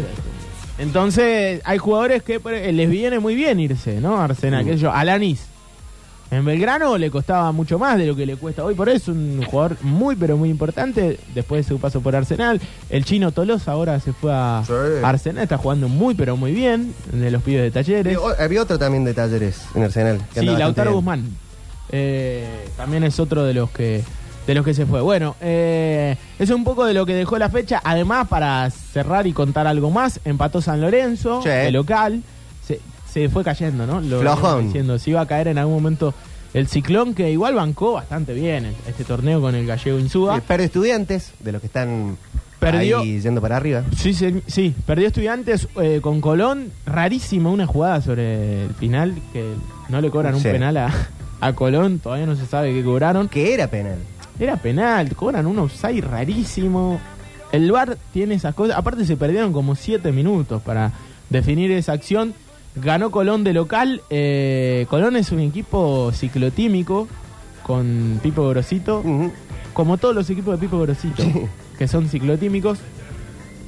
Entonces, 0.78 1.60
hay 1.64 1.78
jugadores 1.78 2.22
que 2.22 2.40
por- 2.40 2.54
eh, 2.54 2.72
les 2.72 2.88
viene 2.88 3.18
muy 3.18 3.34
bien 3.34 3.60
irse, 3.60 4.00
¿no? 4.00 4.20
Arsenal, 4.20 4.64
qué 4.64 4.72
sé 4.72 4.78
yo. 4.78 4.92
Alanis. 4.92 5.46
En 6.30 6.44
Belgrano 6.44 6.96
le 6.96 7.10
costaba 7.10 7.50
mucho 7.50 7.76
más 7.78 7.98
de 7.98 8.06
lo 8.06 8.14
que 8.14 8.24
le 8.24 8.36
cuesta 8.36 8.64
hoy, 8.64 8.74
por 8.74 8.88
eso 8.88 9.10
es 9.10 9.16
un 9.16 9.42
jugador 9.44 9.76
muy, 9.82 10.14
pero 10.14 10.36
muy 10.36 10.48
importante. 10.48 11.18
Después 11.34 11.66
de 11.66 11.74
su 11.74 11.80
paso 11.80 12.00
por 12.00 12.14
Arsenal, 12.14 12.60
el 12.88 13.04
chino 13.04 13.32
Tolosa 13.32 13.72
ahora 13.72 13.98
se 13.98 14.12
fue 14.12 14.30
a 14.32 14.62
Sí. 14.64 14.72
Arsenal, 15.02 15.42
está 15.42 15.58
jugando 15.58 15.88
muy, 15.88 16.14
pero 16.14 16.36
muy 16.36 16.52
bien. 16.52 16.94
De 17.12 17.32
los 17.32 17.42
pibes 17.42 17.62
de 17.62 17.70
talleres. 17.72 18.16
Había 18.38 18.62
otro 18.62 18.78
también 18.78 19.04
de 19.04 19.12
talleres 19.12 19.60
en 19.74 19.82
Arsenal. 19.82 20.20
que 20.32 20.40
Sí, 20.40 20.46
Lautaro 20.46 20.94
Guzmán. 20.94 21.24
Eh, 21.90 22.46
también 22.76 23.02
es 23.02 23.18
otro 23.18 23.44
de 23.44 23.54
los 23.54 23.70
que 23.70 24.04
de 24.46 24.54
los 24.54 24.64
que 24.64 24.74
se 24.74 24.86
fue. 24.86 25.00
Bueno, 25.00 25.36
eh, 25.40 26.16
es 26.38 26.50
un 26.50 26.64
poco 26.64 26.84
de 26.84 26.94
lo 26.94 27.06
que 27.06 27.14
dejó 27.14 27.38
la 27.38 27.50
fecha. 27.50 27.80
Además, 27.84 28.26
para 28.28 28.68
cerrar 28.70 29.26
y 29.26 29.32
contar 29.32 29.66
algo 29.66 29.90
más, 29.90 30.18
empató 30.24 30.60
San 30.60 30.80
Lorenzo, 30.80 31.42
Sí. 31.42 31.48
de 31.50 31.70
local. 31.70 32.22
Se, 33.12 33.28
fue 33.28 33.42
cayendo, 33.44 33.86
¿no? 33.86 34.00
Lo 34.00 34.20
Flojón. 34.20 34.66
diciendo, 34.66 34.98
se 34.98 35.10
iba 35.10 35.20
a 35.20 35.26
caer 35.26 35.48
en 35.48 35.58
algún 35.58 35.74
momento 35.74 36.14
el 36.54 36.66
ciclón 36.68 37.14
que 37.14 37.30
igual 37.30 37.54
bancó 37.54 37.92
bastante 37.92 38.34
bien 38.34 38.66
el- 38.66 38.74
este 38.88 39.04
torneo 39.04 39.40
con 39.40 39.54
el 39.54 39.66
gallego 39.66 39.98
Insúa. 39.98 40.38
Eh, 40.38 40.42
Pero 40.46 40.62
estudiantes, 40.62 41.32
de 41.40 41.52
los 41.52 41.60
que 41.60 41.66
están 41.68 42.16
Perdió. 42.58 43.00
ahí 43.00 43.20
yendo 43.20 43.40
para 43.40 43.56
arriba. 43.56 43.84
Sí, 43.96 44.12
sí, 44.14 44.42
sí, 44.46 44.74
perdió 44.86 45.06
estudiantes 45.08 45.66
eh, 45.80 46.00
con 46.02 46.20
Colón. 46.20 46.70
Rarísima 46.86 47.50
una 47.50 47.66
jugada 47.66 48.00
sobre 48.02 48.64
el 48.64 48.74
final 48.74 49.14
que 49.32 49.54
no 49.88 50.00
le 50.00 50.10
cobran 50.10 50.34
un 50.34 50.42
Sí. 50.42 50.48
penal 50.48 50.76
a, 50.76 50.92
a 51.40 51.52
Colón. 51.54 51.98
Todavía 52.00 52.26
no 52.26 52.36
se 52.36 52.46
sabe 52.46 52.72
qué 52.74 52.84
cobraron. 52.84 53.28
Que 53.28 53.54
era 53.54 53.68
penal. 53.68 53.98
Era 54.38 54.56
penal, 54.56 55.14
cobran 55.16 55.46
un 55.46 55.58
offside 55.58 56.02
rarísimo. 56.04 57.00
El 57.52 57.70
VAR 57.72 57.96
tiene 58.12 58.34
esas 58.34 58.54
cosas. 58.54 58.76
Aparte 58.76 59.04
se 59.04 59.16
perdieron 59.16 59.52
como 59.52 59.74
siete 59.74 60.12
minutos 60.12 60.62
para 60.62 60.92
definir 61.30 61.70
esa 61.72 61.92
acción. 61.92 62.34
Ganó 62.76 63.10
Colón 63.10 63.44
de 63.44 63.52
local. 63.52 64.02
Eh, 64.10 64.86
Colón 64.88 65.16
es 65.16 65.32
un 65.32 65.40
equipo 65.40 66.10
ciclotímico 66.12 67.08
con 67.62 68.20
Pipo 68.22 68.48
Grosito 68.48 69.02
como 69.72 69.98
todos 69.98 70.14
los 70.14 70.28
equipos 70.30 70.58
de 70.58 70.66
Pipo 70.66 70.80
Grosito, 70.80 71.22
Sí. 71.22 71.32
que 71.78 71.88
son 71.88 72.08
ciclotímicos. 72.08 72.78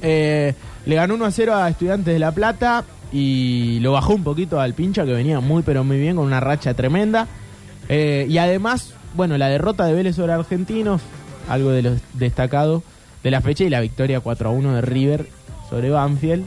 Eh, 0.01 0.53
le 0.85 0.95
ganó 0.95 1.15
1 1.15 1.25
a 1.25 1.31
0 1.31 1.55
a 1.55 1.69
Estudiantes 1.69 2.13
de 2.13 2.19
La 2.19 2.31
Plata 2.33 2.83
y 3.11 3.79
lo 3.81 3.91
bajó 3.93 4.13
un 4.15 4.23
poquito 4.23 4.59
al 4.59 4.73
pincha, 4.73 5.05
que 5.05 5.13
venía 5.13 5.39
muy 5.39 5.63
pero 5.63 5.83
muy 5.83 5.97
bien, 5.99 6.15
con 6.17 6.25
una 6.25 6.39
racha 6.39 6.73
tremenda. 6.73 7.27
Eh, 7.89 8.25
y 8.29 8.37
además, 8.37 8.93
bueno, 9.15 9.37
la 9.37 9.47
derrota 9.47 9.85
de 9.85 9.93
Vélez 9.93 10.15
sobre 10.15 10.33
Argentinos, 10.33 11.01
algo 11.49 11.69
de 11.71 11.81
lo 11.83 11.91
destacado 12.13 12.83
de 13.23 13.31
la 13.31 13.41
fecha, 13.41 13.63
y 13.63 13.69
la 13.69 13.79
victoria 13.79 14.19
4 14.19 14.49
a 14.49 14.51
1 14.51 14.73
de 14.75 14.81
River 14.81 15.27
sobre 15.69 15.89
Banfield, 15.89 16.43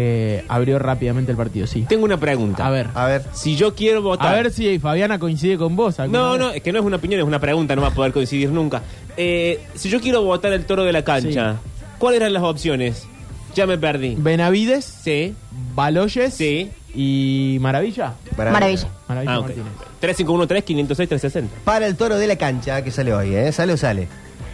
que 0.00 0.44
abrió 0.48 0.78
rápidamente 0.78 1.30
el 1.30 1.36
partido. 1.36 1.66
Sí. 1.66 1.84
Tengo 1.88 2.04
una 2.04 2.18
pregunta. 2.18 2.66
A 2.66 2.70
ver, 2.70 2.88
A 2.94 3.06
ver. 3.06 3.22
Si 3.32 3.56
yo 3.56 3.74
quiero 3.74 4.00
votar. 4.02 4.28
a 4.34 4.36
ver 4.42 4.50
si 4.50 4.78
Fabiana 4.78 5.18
coincide 5.18 5.58
con 5.58 5.76
vos. 5.76 5.98
No, 6.08 6.32
vez. 6.32 6.40
no, 6.40 6.50
es 6.50 6.62
que 6.62 6.72
no 6.72 6.78
es 6.78 6.84
una 6.84 6.96
opinión, 6.96 7.20
es 7.20 7.26
una 7.26 7.38
pregunta, 7.38 7.76
no 7.76 7.82
va 7.82 7.88
a 7.88 7.94
poder 7.94 8.12
coincidir 8.12 8.50
nunca. 8.50 8.82
Eh, 9.16 9.60
si 9.74 9.88
yo 9.90 10.00
quiero 10.00 10.22
votar 10.22 10.52
el 10.52 10.64
toro 10.64 10.84
de 10.84 10.92
la 10.92 11.02
cancha, 11.04 11.56
¿cuáles 11.98 12.20
eran 12.20 12.32
las 12.32 12.42
opciones? 12.42 13.06
Ya 13.54 13.66
me 13.66 13.76
perdí. 13.76 14.14
Benavides, 14.18 14.84
Sí, 14.84 15.34
Baloyes 15.74 16.34
sí. 16.34 16.70
y 16.94 17.58
Maravilla. 17.60 18.14
Maravilla. 18.36 18.88
Maravilla 19.08 19.32
Ah, 19.34 19.38
ok. 19.40 19.46
Martínez. 19.46 19.72
3513-506-360. 20.00 21.44
Para 21.64 21.86
el 21.86 21.96
toro 21.96 22.16
de 22.16 22.26
la 22.26 22.36
cancha, 22.36 22.82
que 22.82 22.90
sale 22.90 23.12
hoy, 23.12 23.34
¿eh? 23.34 23.52
¿Sale 23.52 23.72
o 23.74 23.76
sale? 23.76 24.08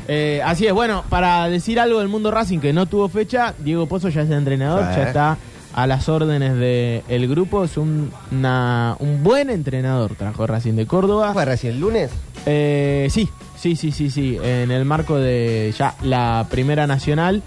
Eh, 0.08 0.40
así 0.44 0.66
es, 0.66 0.72
bueno, 0.72 1.04
para 1.08 1.48
decir 1.48 1.80
algo 1.80 1.98
del 1.98 2.08
mundo 2.08 2.30
Racing 2.30 2.58
que 2.60 2.72
no 2.72 2.86
tuvo 2.86 3.08
fecha, 3.08 3.54
Diego 3.58 3.86
Pozo 3.86 4.08
ya 4.08 4.22
es 4.22 4.30
entrenador, 4.30 4.84
Sí. 4.90 5.00
ya 5.00 5.02
está 5.08 5.36
a 5.74 5.86
las 5.86 6.08
órdenes 6.08 6.54
del 6.56 7.28
grupo, 7.28 7.64
es 7.64 7.76
un, 7.76 8.10
una- 8.32 8.96
un 8.98 9.22
buen 9.22 9.50
entrenador, 9.50 10.14
trajo 10.14 10.46
Racing 10.46 10.74
de 10.74 10.86
Córdoba. 10.86 11.32
¿Fue 11.34 11.44
recién 11.44 11.74
el 11.74 11.80
lunes? 11.80 12.10
Eh, 12.46 13.08
sí, 13.10 13.28
sí, 13.58 13.76
sí, 13.76 13.90
sí, 13.92 14.10
sí, 14.10 14.38
en 14.42 14.70
el 14.70 14.84
marco 14.86 15.16
de 15.18 15.74
ya 15.78 15.94
la 16.02 16.46
Primera 16.50 16.86
Nacional. 16.86 17.42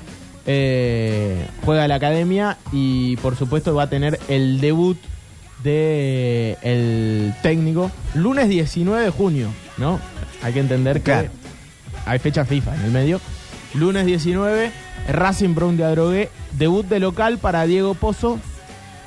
eh, 0.52 1.45
juega 1.63 1.88
la 1.88 1.95
academia 1.95 2.58
y 2.72 3.17
por 3.17 3.36
supuesto 3.36 3.76
va 3.76 3.84
a 3.84 3.89
tener 3.89 4.19
el 4.30 4.60
debut 4.62 4.98
de 5.63 6.58
el 6.63 7.34
técnico 7.43 7.91
lunes 8.15 8.50
19 8.50 9.04
de 9.04 9.10
junio, 9.12 9.50
¿no? 9.78 10.00
Hay 10.41 10.54
que 10.54 10.60
entender 10.62 10.98
que 10.98 11.04
Claro. 11.04 11.30
Hay 12.10 12.19
fecha 12.19 12.45
FIFA 12.45 12.76
en 12.76 12.82
el 12.86 12.91
medio. 12.91 13.22
Lunes 13.76 14.06
19, 14.06 14.72
Racing 15.10 15.54
Brown 15.56 15.78
de 15.78 15.84
Adrogué, 15.86 16.30
debut 16.58 16.86
de 16.88 17.00
local 17.00 17.38
para 17.38 17.65
Diego 17.65 17.93
Pozo 17.93 18.39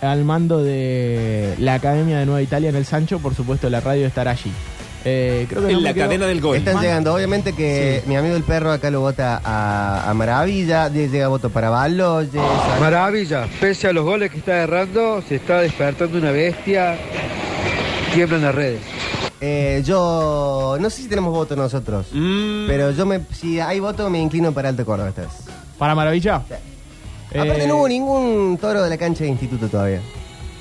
al 0.00 0.24
mando 0.24 0.62
de 0.62 1.54
la 1.58 1.74
Academia 1.74 2.18
de 2.18 2.26
Nueva 2.26 2.42
Italia 2.42 2.70
en 2.70 2.76
el 2.76 2.84
Sancho, 2.84 3.18
por 3.18 3.34
supuesto 3.34 3.68
la 3.70 3.80
radio 3.80 4.06
estará 4.06 4.32
allí. 4.32 4.52
Eh, 5.04 5.46
creo 5.48 5.66
que 5.66 5.72
En 5.72 5.82
la 5.82 5.92
quedo- 5.94 6.04
cadena 6.06 6.26
del 6.26 6.40
gol. 6.40 6.56
Están 6.56 6.74
Man- 6.74 6.82
llegando, 6.84 7.12
obviamente 7.12 7.52
que 7.54 8.02
Sí. 8.04 8.08
mi 8.08 8.14
amigo 8.16 8.36
el 8.36 8.44
perro 8.44 8.70
acá 8.70 8.88
lo 8.90 9.00
vota 9.00 9.40
a, 9.44 10.08
a 10.08 10.14
Maravilla, 10.14 10.88
llega 10.88 11.26
voto 11.26 11.50
para 11.50 11.70
Baloyes, 11.70 12.30
a- 12.36 12.78
Maravilla, 12.80 13.46
pese 13.60 13.88
a 13.88 13.92
los 13.92 14.04
goles 14.04 14.30
que 14.30 14.38
está 14.38 14.58
errando, 14.62 15.20
se 15.28 15.36
está 15.36 15.60
despertando 15.60 16.18
una 16.18 16.30
bestia, 16.30 16.96
tiemblan 18.14 18.42
las 18.42 18.54
redes. 18.54 18.80
Eh, 19.44 19.82
yo 19.84 20.76
no 20.78 20.88
sé 20.88 21.02
si 21.02 21.08
tenemos 21.08 21.32
voto 21.32 21.56
nosotros, 21.56 22.06
Mm, 22.12 22.66
pero 22.68 22.92
yo 22.92 23.04
me 23.04 23.20
si 23.32 23.58
hay 23.58 23.80
voto 23.80 24.08
me 24.08 24.20
inclino 24.20 24.52
para 24.52 24.68
Alto 24.68 24.84
Córdoba 24.86 25.08
esta 25.08 25.22
vez. 25.22 25.30
Para 25.78 25.96
Maravilla. 25.96 26.36
Aparte 26.36 27.64
Eh, 27.64 27.66
no 27.66 27.78
hubo 27.78 27.88
ningún 27.88 28.56
toro 28.60 28.82
de 28.84 28.88
la 28.90 28.96
cancha 28.96 29.24
de 29.24 29.30
instituto 29.30 29.66
todavía. 29.68 30.00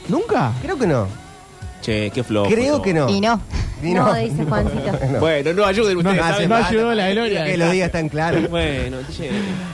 ¿Nunca? 0.07 0.51
Creo 0.63 0.79
que 0.79 0.87
no. 0.87 1.05
Che, 1.81 2.09
qué 2.09 2.23
flojo. 2.23 2.49
Creo 2.49 2.81
que 2.81 2.93
no. 2.93 3.07
Y 3.07 3.21
no. 3.21 3.39
Y 3.83 3.93
no, 3.93 4.13
dice 4.15 4.45
Juancito. 4.45 4.91
no. 5.11 5.19
Bueno, 5.19 5.53
no 5.53 5.65
ayuden 5.65 5.97
ustedes. 5.97 6.17
No, 6.17 6.23
¿saben? 6.23 6.49
no 6.49 6.55
ayudó 6.55 6.93
la 6.95 7.09
gloria. 7.11 7.45
Que 7.45 7.57
lo 7.57 7.69
digas 7.69 7.91
tan 7.91 8.09
claro. 8.09 8.39
Bueno, 8.49 8.97
che. 9.15 9.29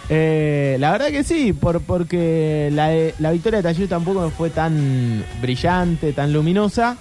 Eh, 0.10 0.76
la 0.80 0.92
verdad 0.92 1.08
que 1.12 1.24
sí, 1.24 1.54
por, 1.54 1.82
porque 1.82 2.70
la, 2.74 2.88
de- 2.90 3.14
la 3.20 3.32
victoria 3.32 3.58
de 3.58 3.64
Talleres 3.64 3.90
tampoco 3.90 4.30
fue 4.32 4.50
tan 4.50 5.24
brillante, 5.42 6.12
tan 6.14 6.34
luminosa. 6.34 6.98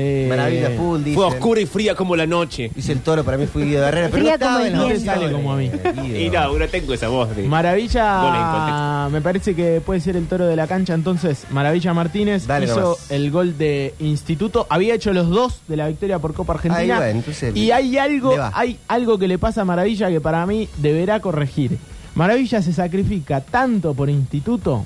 Eh, 0.00 0.26
Maravilla 0.28 0.70
full, 0.76 1.02
dice. 1.02 1.16
Fue 1.16 1.26
oscura 1.26 1.60
y 1.60 1.66
fría 1.66 1.96
como 1.96 2.14
la 2.14 2.24
noche. 2.24 2.70
Dice 2.72 2.92
el 2.92 3.00
toro, 3.00 3.24
para 3.24 3.36
mí 3.36 3.46
fue 3.46 3.64
Guido 3.64 3.84
Herrera. 3.84 4.08
Pero 4.12 4.18
Fría 4.22 4.30
no 4.30 4.34
estaba 4.34 4.52
como 4.54 4.64
el 4.64 4.72
en 4.72 4.78
los 4.78 4.86
viento. 4.88 5.04
vencedores, 5.10 5.20
Sale 5.20 5.32
como 5.32 5.52
a 5.52 5.56
mí. 5.56 5.70
Guido. 6.08 6.18
Y 6.20 6.30
no, 6.30 6.58
no 6.58 6.68
tengo 6.68 6.94
esa 6.94 7.08
voz. 7.08 7.28
De... 7.30 7.34
Goles 7.34 7.44
en 7.46 7.50
Maravilla, 7.50 8.20
contexto. 8.22 9.10
me 9.10 9.20
parece 9.22 9.54
que 9.56 9.80
puede 9.84 10.00
ser 10.00 10.16
el 10.16 10.26
toro 10.28 10.46
de 10.46 10.54
la 10.54 10.68
cancha. 10.68 10.94
Entonces, 10.94 11.46
Maravilla 11.50 11.92
Martínez 11.94 12.46
Dale 12.46 12.66
hizo 12.66 12.80
nomás. 12.80 13.10
el 13.10 13.30
gol 13.32 13.58
de 13.58 13.94
Instituto. 13.98 14.68
Había 14.70 14.94
hecho 14.94 15.12
los 15.12 15.28
dos 15.30 15.62
de 15.66 15.76
la 15.76 15.88
victoria 15.88 16.20
por 16.20 16.32
Copa 16.32 16.52
Argentina. 16.52 16.78
Ahí 16.98 17.00
va, 17.00 17.10
entonces 17.10 17.56
y 17.56 17.72
hay 17.72 17.98
algo, 17.98 18.30
le 18.32 18.38
va. 18.38 18.52
hay 18.54 18.78
algo 18.86 19.18
que 19.18 19.26
le 19.26 19.38
pasa 19.38 19.62
a 19.62 19.64
Maravilla 19.64 20.08
que 20.10 20.20
para 20.20 20.46
mí 20.46 20.68
deberá 20.76 21.18
corregir. 21.18 21.76
Maravilla 22.14 22.62
se 22.62 22.72
sacrifica 22.72 23.40
tanto 23.40 23.94
por 23.94 24.08
Instituto 24.10 24.84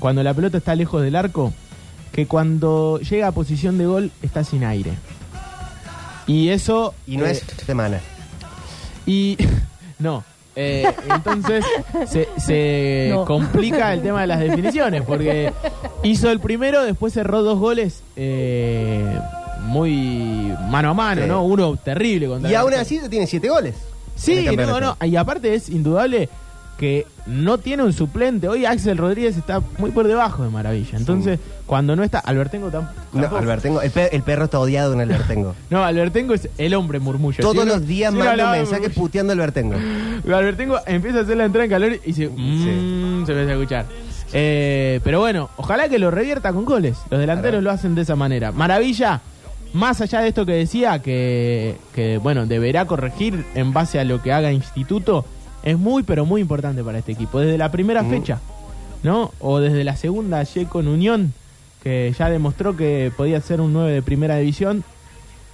cuando 0.00 0.22
la 0.24 0.34
pelota 0.34 0.58
está 0.58 0.74
lejos 0.74 1.02
del 1.02 1.14
arco 1.14 1.52
que 2.12 2.26
cuando 2.26 2.98
llega 3.00 3.28
a 3.28 3.32
posición 3.32 3.78
de 3.78 3.86
gol 3.86 4.10
está 4.22 4.44
sin 4.44 4.64
aire. 4.64 4.92
Y 6.26 6.48
eso 6.50 6.94
Y 7.06 7.16
no 7.16 7.26
eh, 7.26 7.32
es 7.32 7.44
semana. 7.66 8.00
y 9.06 9.36
no. 9.98 10.24
Eh, 10.56 10.84
entonces 11.08 11.64
se, 12.08 12.28
se 12.36 13.08
No. 13.10 13.24
complica 13.24 13.92
el 13.94 14.02
tema 14.02 14.20
de 14.22 14.26
las 14.26 14.40
definiciones 14.40 15.02
porque 15.02 15.52
hizo 16.02 16.30
el 16.30 16.40
primero, 16.40 16.82
después 16.82 17.12
cerró 17.14 17.42
dos 17.42 17.58
goles 17.58 18.02
eh, 18.16 19.18
muy 19.62 20.52
mano 20.68 20.90
a 20.90 20.94
mano, 20.94 21.22
Sí. 21.22 21.28
¿no? 21.28 21.44
Uno 21.44 21.76
terrible 21.76 22.26
contra 22.26 22.50
Y 22.50 22.54
aún 22.56 22.74
así 22.74 23.00
tiene 23.08 23.26
siete 23.28 23.48
goles. 23.48 23.76
Sí, 24.16 24.44
no, 24.56 24.80
no. 24.80 24.96
Y 25.06 25.16
aparte 25.16 25.54
es 25.54 25.68
indudable 25.70 26.28
que 26.80 27.06
no 27.26 27.58
tiene 27.58 27.82
un 27.82 27.92
suplente. 27.92 28.48
Hoy 28.48 28.64
Axel 28.64 28.96
Rodríguez 28.96 29.36
está 29.36 29.60
muy 29.76 29.90
por 29.90 30.08
debajo 30.08 30.42
de 30.42 30.48
Maravilla. 30.48 30.96
Entonces, 30.96 31.38
cuando 31.66 31.94
no 31.94 32.02
está, 32.02 32.20
Albertengo 32.20 32.68
tam- 32.70 32.88
No, 33.12 33.20
tampoco. 33.20 33.36
Albertengo, 33.36 33.82
el, 33.82 33.90
pe- 33.90 34.16
el 34.16 34.22
perro 34.22 34.44
está 34.46 34.58
odiado 34.58 34.94
en 34.94 35.02
Albertengo. 35.02 35.54
No, 35.70 35.84
Albertengo 35.84 36.32
es 36.32 36.48
el 36.56 36.72
hombre 36.74 36.98
murmullo. 36.98 37.36
Todos 37.42 37.52
Si 37.52 37.58
uno- 37.60 37.74
los 37.74 37.86
días 37.86 38.12
si 38.12 38.16
manda 38.18 38.32
un 38.32 38.40
hablaba 38.40 38.52
de 38.54 38.60
mensaje 38.62 38.88
murmullo- 38.88 38.94
puteando 38.94 39.32
a 39.32 39.34
Albertengo. 39.34 39.74
Albertengo 40.34 40.78
empieza 40.86 41.18
a 41.18 41.22
hacer 41.22 41.36
la 41.36 41.44
entrada 41.44 41.64
en 41.66 41.70
calor 41.70 41.92
y 41.92 41.98
dice, 41.98 42.28
"Mm", 42.34 43.26
se 43.26 43.32
empieza 43.32 43.50
a 43.50 43.54
escuchar. 43.54 43.86
Eh, 44.32 45.00
pero 45.04 45.20
bueno, 45.20 45.50
ojalá 45.58 45.88
que 45.90 45.98
lo 45.98 46.10
revierta 46.10 46.52
con 46.54 46.64
goles. 46.64 46.96
Los 47.10 47.20
delanteros 47.20 47.62
lo 47.62 47.70
hacen 47.70 47.94
de 47.94 48.02
esa 48.02 48.16
manera. 48.16 48.52
Maravilla, 48.52 49.20
más 49.74 50.00
allá 50.00 50.22
de 50.22 50.28
esto 50.28 50.46
que 50.46 50.52
decía, 50.52 51.00
que, 51.02 51.76
que 51.94 52.16
bueno, 52.18 52.46
deberá 52.46 52.86
corregir 52.86 53.44
en 53.54 53.72
base 53.74 54.00
a 54.00 54.04
lo 54.04 54.22
que 54.22 54.32
haga 54.32 54.50
Instituto, 54.52 55.26
es 55.62 55.78
muy, 55.78 56.02
pero 56.02 56.24
muy 56.26 56.40
importante 56.40 56.82
para 56.82 56.98
este 56.98 57.12
equipo. 57.12 57.40
Desde 57.40 57.58
la 57.58 57.70
primera 57.70 58.02
Mm. 58.02 58.10
fecha, 58.10 58.38
¿no? 59.02 59.32
O 59.40 59.60
desde 59.60 59.84
la 59.84 59.96
segunda, 59.96 60.38
ayer 60.38 60.66
con 60.66 60.88
Unión, 60.88 61.32
que 61.82 62.12
ya 62.18 62.28
demostró 62.30 62.76
que 62.76 63.10
podía 63.16 63.40
ser 63.40 63.60
un 63.60 63.72
9 63.72 63.92
de 63.92 64.02
primera 64.02 64.36
división, 64.36 64.84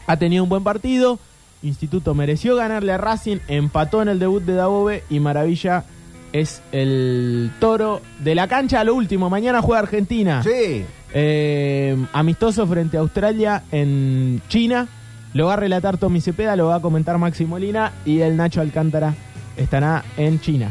ha 0.07 0.17
tenido 0.17 0.43
un 0.43 0.49
buen 0.49 0.65
partido. 0.65 1.19
Instituto 1.63 2.15
mereció 2.15 2.55
ganarle 2.57 2.93
a 2.93 2.99
Racing, 2.99 3.39
empató 3.49 4.03
en 4.03 4.09
el 4.09 4.19
debut 4.19 4.43
de 4.43 4.55
Dabobe 4.55 5.05
y 5.11 5.21
Maravilla 5.21 5.85
es 6.33 6.61
el 6.73 7.51
toro 7.61 8.03
de 8.23 8.35
la 8.35 8.47
cancha 8.47 8.81
a 8.81 8.85
lo 8.85 8.95
último. 8.95 9.31
Mañana 9.31 9.63
juega 9.63 9.81
Argentina. 9.81 10.43
Sí. 10.43 10.85
Eh, 11.15 11.97
amistoso 12.13 12.67
frente 12.67 12.97
a 12.97 13.01
Australia 13.01 13.63
en 13.73 14.43
China. 14.49 14.87
Lo 15.33 15.47
va 15.47 15.55
a 15.55 15.57
relatar 15.57 15.97
Tommy 15.99 16.21
Cepeda, 16.21 16.57
lo 16.57 16.67
va 16.67 16.77
a 16.77 16.81
comentar 16.81 17.17
Maxi 17.19 17.45
Molina 17.47 17.93
y 18.05 18.21
el 18.21 18.37
Nacho 18.37 18.61
Alcántara 18.61 19.15
estará 19.57 20.05
en 20.17 20.41
China. 20.41 20.71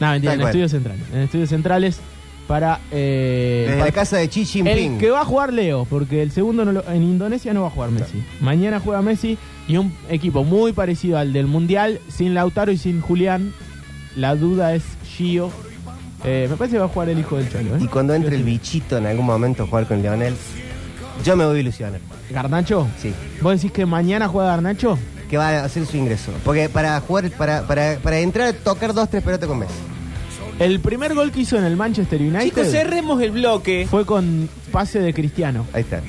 No, 0.00 0.10
mentira, 0.10 0.32
Tal 0.32 0.40
en 0.40 0.42
cual. 0.42 0.50
estudios 0.50 0.70
centrales. 0.70 1.02
En 1.12 1.18
estudios 1.20 1.48
centrales 1.48 2.00
para... 2.48 2.80
eh, 2.90 3.66
Desde 3.70 3.84
la 3.84 3.92
casa 3.92 4.16
de 4.18 4.28
Xi 4.28 4.40
el 4.40 4.46
Jinping. 4.46 4.98
que 4.98 5.10
va 5.10 5.20
a 5.22 5.24
jugar 5.24 5.52
Leo, 5.52 5.84
porque 5.86 6.22
el 6.22 6.30
segundo 6.30 6.64
no 6.64 6.72
lo- 6.72 6.88
en 6.90 7.02
Indonesia 7.02 7.54
no 7.54 7.62
va 7.62 7.68
a 7.68 7.70
jugar 7.70 7.90
Messi. 7.90 8.22
Mañana 8.40 8.80
juega 8.80 9.00
Messi 9.02 9.38
y 9.68 9.76
un 9.78 9.92
equipo 10.10 10.44
muy 10.44 10.72
parecido 10.72 11.16
al 11.18 11.32
del 11.32 11.46
Mundial, 11.46 12.00
sin 12.08 12.34
Lautaro 12.34 12.70
y 12.72 12.76
sin 12.76 13.00
Julián. 13.00 13.52
La 14.16 14.34
duda 14.36 14.74
es 14.74 14.82
Gio. 15.06 15.50
Eh, 16.24 16.46
me 16.50 16.56
parece 16.56 16.74
que 16.76 16.78
va 16.80 16.86
a 16.86 16.88
jugar 16.88 17.08
el 17.08 17.18
hijo 17.18 17.36
del 17.36 17.48
Cholo. 17.50 17.76
¿eh? 17.76 17.80
Y 17.80 17.86
cuando 17.86 18.14
entre 18.14 18.36
el 18.36 18.44
bichito 18.44 18.96
en 18.98 19.06
algún 19.06 19.26
momento 19.26 19.62
a 19.62 19.66
jugar 19.66 19.86
con 19.86 20.02
Leonel. 20.02 20.34
Yo 21.24 21.36
me 21.36 21.46
voy 21.46 21.58
a 21.58 21.60
ilusionar. 21.60 22.00
¿Garnacho? 22.30 22.88
Sí. 23.00 23.12
¿Vos 23.40 23.54
decís 23.54 23.72
que 23.72 23.86
mañana 23.86 24.26
juega 24.28 24.48
Garnacho? 24.50 24.98
Que 25.28 25.36
va 25.36 25.48
a 25.50 25.64
hacer 25.64 25.86
su 25.86 25.96
ingreso. 25.96 26.32
Porque 26.44 26.68
para 26.68 27.00
jugar, 27.00 27.30
para, 27.30 27.66
para, 27.66 27.96
para 28.02 28.18
entrar, 28.20 28.52
tocar 28.54 28.92
dos, 28.94 29.08
tres 29.08 29.22
pelotas 29.22 29.48
con 29.48 29.58
Messi. 29.58 29.74
El 30.58 30.78
primer 30.80 31.14
gol 31.14 31.32
que 31.32 31.40
hizo 31.40 31.56
en 31.58 31.64
el 31.64 31.76
Manchester 31.76 32.20
United 32.20 32.44
Chicos, 32.44 32.68
cerremos 32.68 33.20
el 33.20 33.32
bloque. 33.32 33.86
fue 33.90 34.06
con 34.06 34.48
pase 34.70 35.00
de 35.00 35.12
Cristiano. 35.12 35.66
Ahí 35.72 35.80
está. 35.82 36.00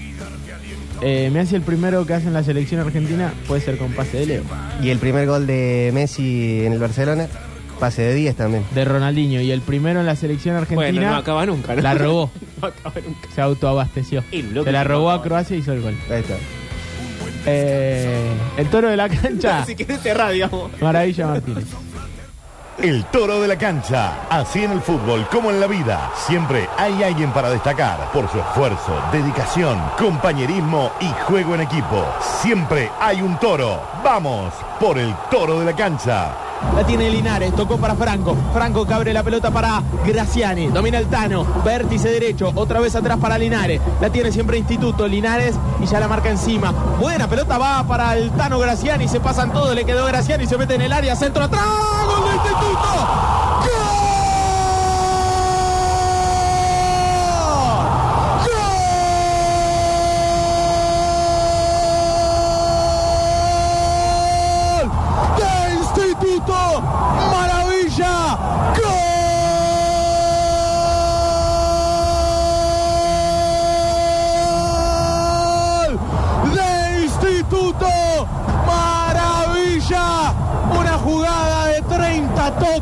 Eh, 1.02 1.30
me 1.34 1.40
hace 1.40 1.56
el 1.56 1.62
primero 1.62 2.06
que 2.06 2.14
hace 2.14 2.28
en 2.28 2.34
la 2.34 2.44
selección 2.44 2.80
argentina, 2.80 3.34
puede 3.48 3.62
ser 3.62 3.78
con 3.78 3.92
pase 3.94 4.18
de 4.20 4.26
Leo. 4.28 4.44
Y 4.82 4.90
el 4.90 5.00
primer 5.00 5.28
gol 5.28 5.46
de 5.48 5.92
Messi 5.94 6.64
en 6.66 6.74
el 6.74 6.80
Barcelona, 6.80 7.28
pase 7.80 8.04
de 8.04 8.14
10 8.14 8.36
también. 8.36 8.64
De 8.74 8.86
Ronaldinho. 8.86 9.42
Y 9.42 9.52
el 9.52 9.62
primero 9.62 10.00
en 10.00 10.06
la 10.06 10.16
selección 10.16 10.56
argentina 10.56 10.92
Bueno, 10.92 11.10
no 11.10 11.16
acaba 11.18 11.46
nunca, 11.46 11.76
¿no? 11.76 11.82
la 11.82 11.94
robó. 11.96 12.32
No 12.62 12.68
acaba 12.68 12.96
nunca. 13.06 13.28
Se 13.34 13.42
autoabasteció. 13.42 14.24
Se 14.32 14.72
la 14.72 14.84
robó 14.84 15.12
a. 15.12 15.22
Croacia 15.22 15.58
y 15.58 15.60
hizo 15.60 15.74
el 15.74 15.82
gol. 15.82 15.96
Ahí 16.10 16.22
está. 16.22 16.36
Eh, 17.46 18.34
el 18.58 18.70
toro 18.70 18.90
de 18.90 18.98
la 18.98 19.10
cancha. 19.10 19.64
Si 19.66 19.76
querés 19.76 20.02
cerrar, 20.02 20.32
digamos. 20.32 20.72
Maravilla 20.82 21.28
Martínez. 21.28 21.66
El 22.78 23.06
toro 23.06 23.42
de 23.42 23.48
la 23.48 23.58
cancha. 23.58 24.28
Así 24.30 24.64
en 24.64 24.72
el 24.72 24.82
fútbol 24.82 25.28
como 25.30 25.50
en 25.50 25.60
la 25.60 25.68
vida. 25.68 26.12
Siempre 26.28 26.68
hay 26.78 27.04
alguien 27.04 27.32
para 27.32 27.50
destacar 27.50 28.12
por 28.12 28.30
su 28.30 28.38
esfuerzo, 28.38 29.02
dedicación, 29.14 29.82
compañerismo 29.98 30.92
y 31.00 31.08
juego 31.26 31.56
en 31.56 31.62
equipo. 31.62 32.06
Siempre 32.42 32.90
hay 33.00 33.22
un 33.22 33.40
toro. 33.40 33.82
Vamos 34.04 34.54
por 34.80 34.98
el 34.98 35.14
toro 35.32 35.60
de 35.60 35.66
la 35.66 35.76
cancha. 35.76 36.45
La 36.76 36.86
tiene 36.86 37.10
Linares, 37.10 37.56
tocó 37.56 37.78
para 37.78 37.96
Franco. 37.96 38.36
Franco 38.54 38.86
que 38.86 38.94
abre 38.94 39.14
la 39.14 39.24
pelota 39.24 39.52
para 39.52 39.82
Graciani. 40.06 40.68
Domina 40.68 40.98
el 40.98 41.08
Tano, 41.08 41.46
vértice 41.64 42.10
derecho, 42.10 42.52
otra 42.56 42.80
vez 42.80 42.96
atrás 42.96 43.18
para 43.20 43.38
Linares. 43.38 43.82
La 44.02 44.10
tiene 44.10 44.32
siempre 44.32 44.58
Instituto, 44.58 45.08
Linares 45.08 45.56
y 45.82 45.86
ya 45.86 46.00
la 46.00 46.08
marca 46.08 46.30
encima. 46.30 46.72
Buena 47.00 47.28
pelota 47.28 47.58
va 47.58 47.84
para 47.88 48.16
el 48.18 48.32
Tano 48.32 48.60
Graciani, 48.60 49.08
se 49.08 49.20
pasan 49.20 49.52
todos, 49.54 49.76
le 49.76 49.86
quedó 49.86 50.06
Graciani, 50.06 50.46
se 50.46 50.58
mete 50.58 50.76
en 50.76 50.82
el 50.82 50.94
área, 50.94 51.16
centro 51.16 51.44
atrás, 51.44 51.64
gol 52.08 52.30
de 52.30 52.36
Instituto. 52.36 53.45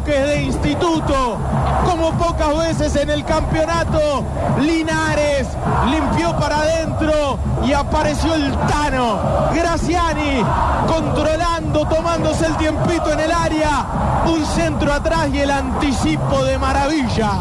30 0.04 0.14
toques 0.14 0.28
de 0.28 0.44
Instituto. 0.44 1.38
Como 1.86 2.12
pocas 2.18 2.58
veces 2.58 2.96
en 2.96 3.10
el 3.10 3.24
campeonato, 3.26 4.24
Linares 4.62 5.48
limpió 5.90 6.36
para 6.38 6.60
adentro 6.60 7.38
y 7.66 7.74
apareció 7.74 8.36
el 8.36 8.52
Tano. 8.68 9.20
Graciani 9.54 10.44
controlando, 10.88 11.86
tomándose 11.88 12.46
el 12.46 12.58
tiempito 12.58 13.12
en 13.12 13.20
el 13.20 13.32
área. 13.32 13.86
Un 14.26 14.46
centro 14.46 14.94
atrás 14.94 15.30
y 15.34 15.40
el 15.40 15.52
anticipo 15.52 16.44
de 16.46 16.58
maravilla. 16.58 17.32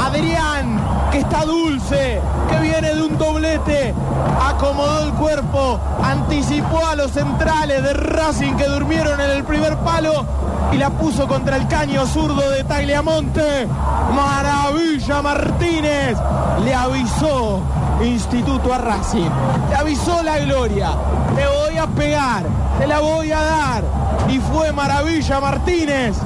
Adrián, 0.00 0.80
que 1.10 1.18
está 1.18 1.44
dulce, 1.44 2.20
que 2.50 2.58
viene 2.58 2.94
de 2.94 3.02
un 3.02 3.18
doblete, 3.18 3.94
acomodó 4.42 5.04
el 5.04 5.12
cuerpo, 5.12 5.78
anticipó 6.02 6.86
a 6.86 6.96
los 6.96 7.10
centrales 7.12 7.82
de 7.82 7.92
Racing 7.92 8.54
que 8.54 8.64
durmieron 8.64 9.20
en 9.20 9.30
el 9.30 9.44
primer 9.44 9.76
palo 9.78 10.24
y 10.70 10.76
la 10.76 10.90
puso 10.90 11.26
contra 11.26 11.56
el 11.56 11.66
caño 11.66 12.06
zurdo 12.06 12.50
de 12.50 12.64
Tagliamonte. 12.64 13.66
Maravilla 14.14 15.22
Martínez 15.22 16.16
le 16.64 16.74
avisó 16.74 17.60
Instituto 18.02 18.72
a 18.72 18.78
Racing. 18.78 19.30
Le 19.70 19.76
avisó 19.76 20.22
la 20.22 20.38
gloria. 20.38 20.90
Te 21.34 21.46
voy 21.46 21.78
a 21.78 21.86
pegar, 21.86 22.44
te 22.78 22.86
la 22.86 23.00
voy 23.00 23.32
a 23.32 23.42
dar. 23.42 23.84
Y 24.28 24.38
fue 24.38 24.72
Maravilla 24.72 25.40
Martínez, 25.40 26.16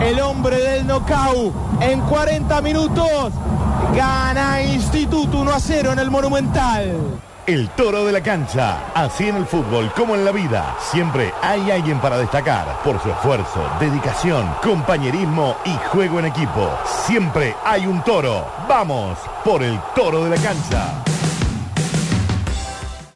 el 0.00 0.20
hombre 0.20 0.58
del 0.58 0.86
knockout. 0.86 1.52
En 1.80 2.00
40 2.00 2.60
minutos 2.60 3.32
gana 3.94 4.62
Instituto 4.62 5.38
1 5.38 5.52
a 5.52 5.60
0 5.60 5.92
en 5.92 5.98
el 5.98 6.10
Monumental. 6.10 7.20
El 7.44 7.70
toro 7.70 8.04
de 8.04 8.12
la 8.12 8.22
cancha. 8.22 8.92
Así 8.94 9.28
en 9.28 9.34
el 9.34 9.46
fútbol 9.46 9.90
como 9.96 10.14
en 10.14 10.24
la 10.24 10.30
vida. 10.30 10.76
Siempre 10.92 11.34
hay 11.42 11.72
alguien 11.72 11.98
para 12.00 12.16
destacar 12.16 12.80
por 12.84 13.02
su 13.02 13.10
esfuerzo, 13.10 13.68
dedicación, 13.80 14.48
compañerismo 14.62 15.56
y 15.64 15.74
juego 15.88 16.20
en 16.20 16.26
equipo. 16.26 16.70
Siempre 17.04 17.56
hay 17.64 17.84
un 17.84 18.00
toro. 18.04 18.46
Vamos 18.68 19.18
por 19.44 19.64
el 19.64 19.76
toro 19.92 20.22
de 20.22 20.30
la 20.30 20.36
cancha. 20.36 21.11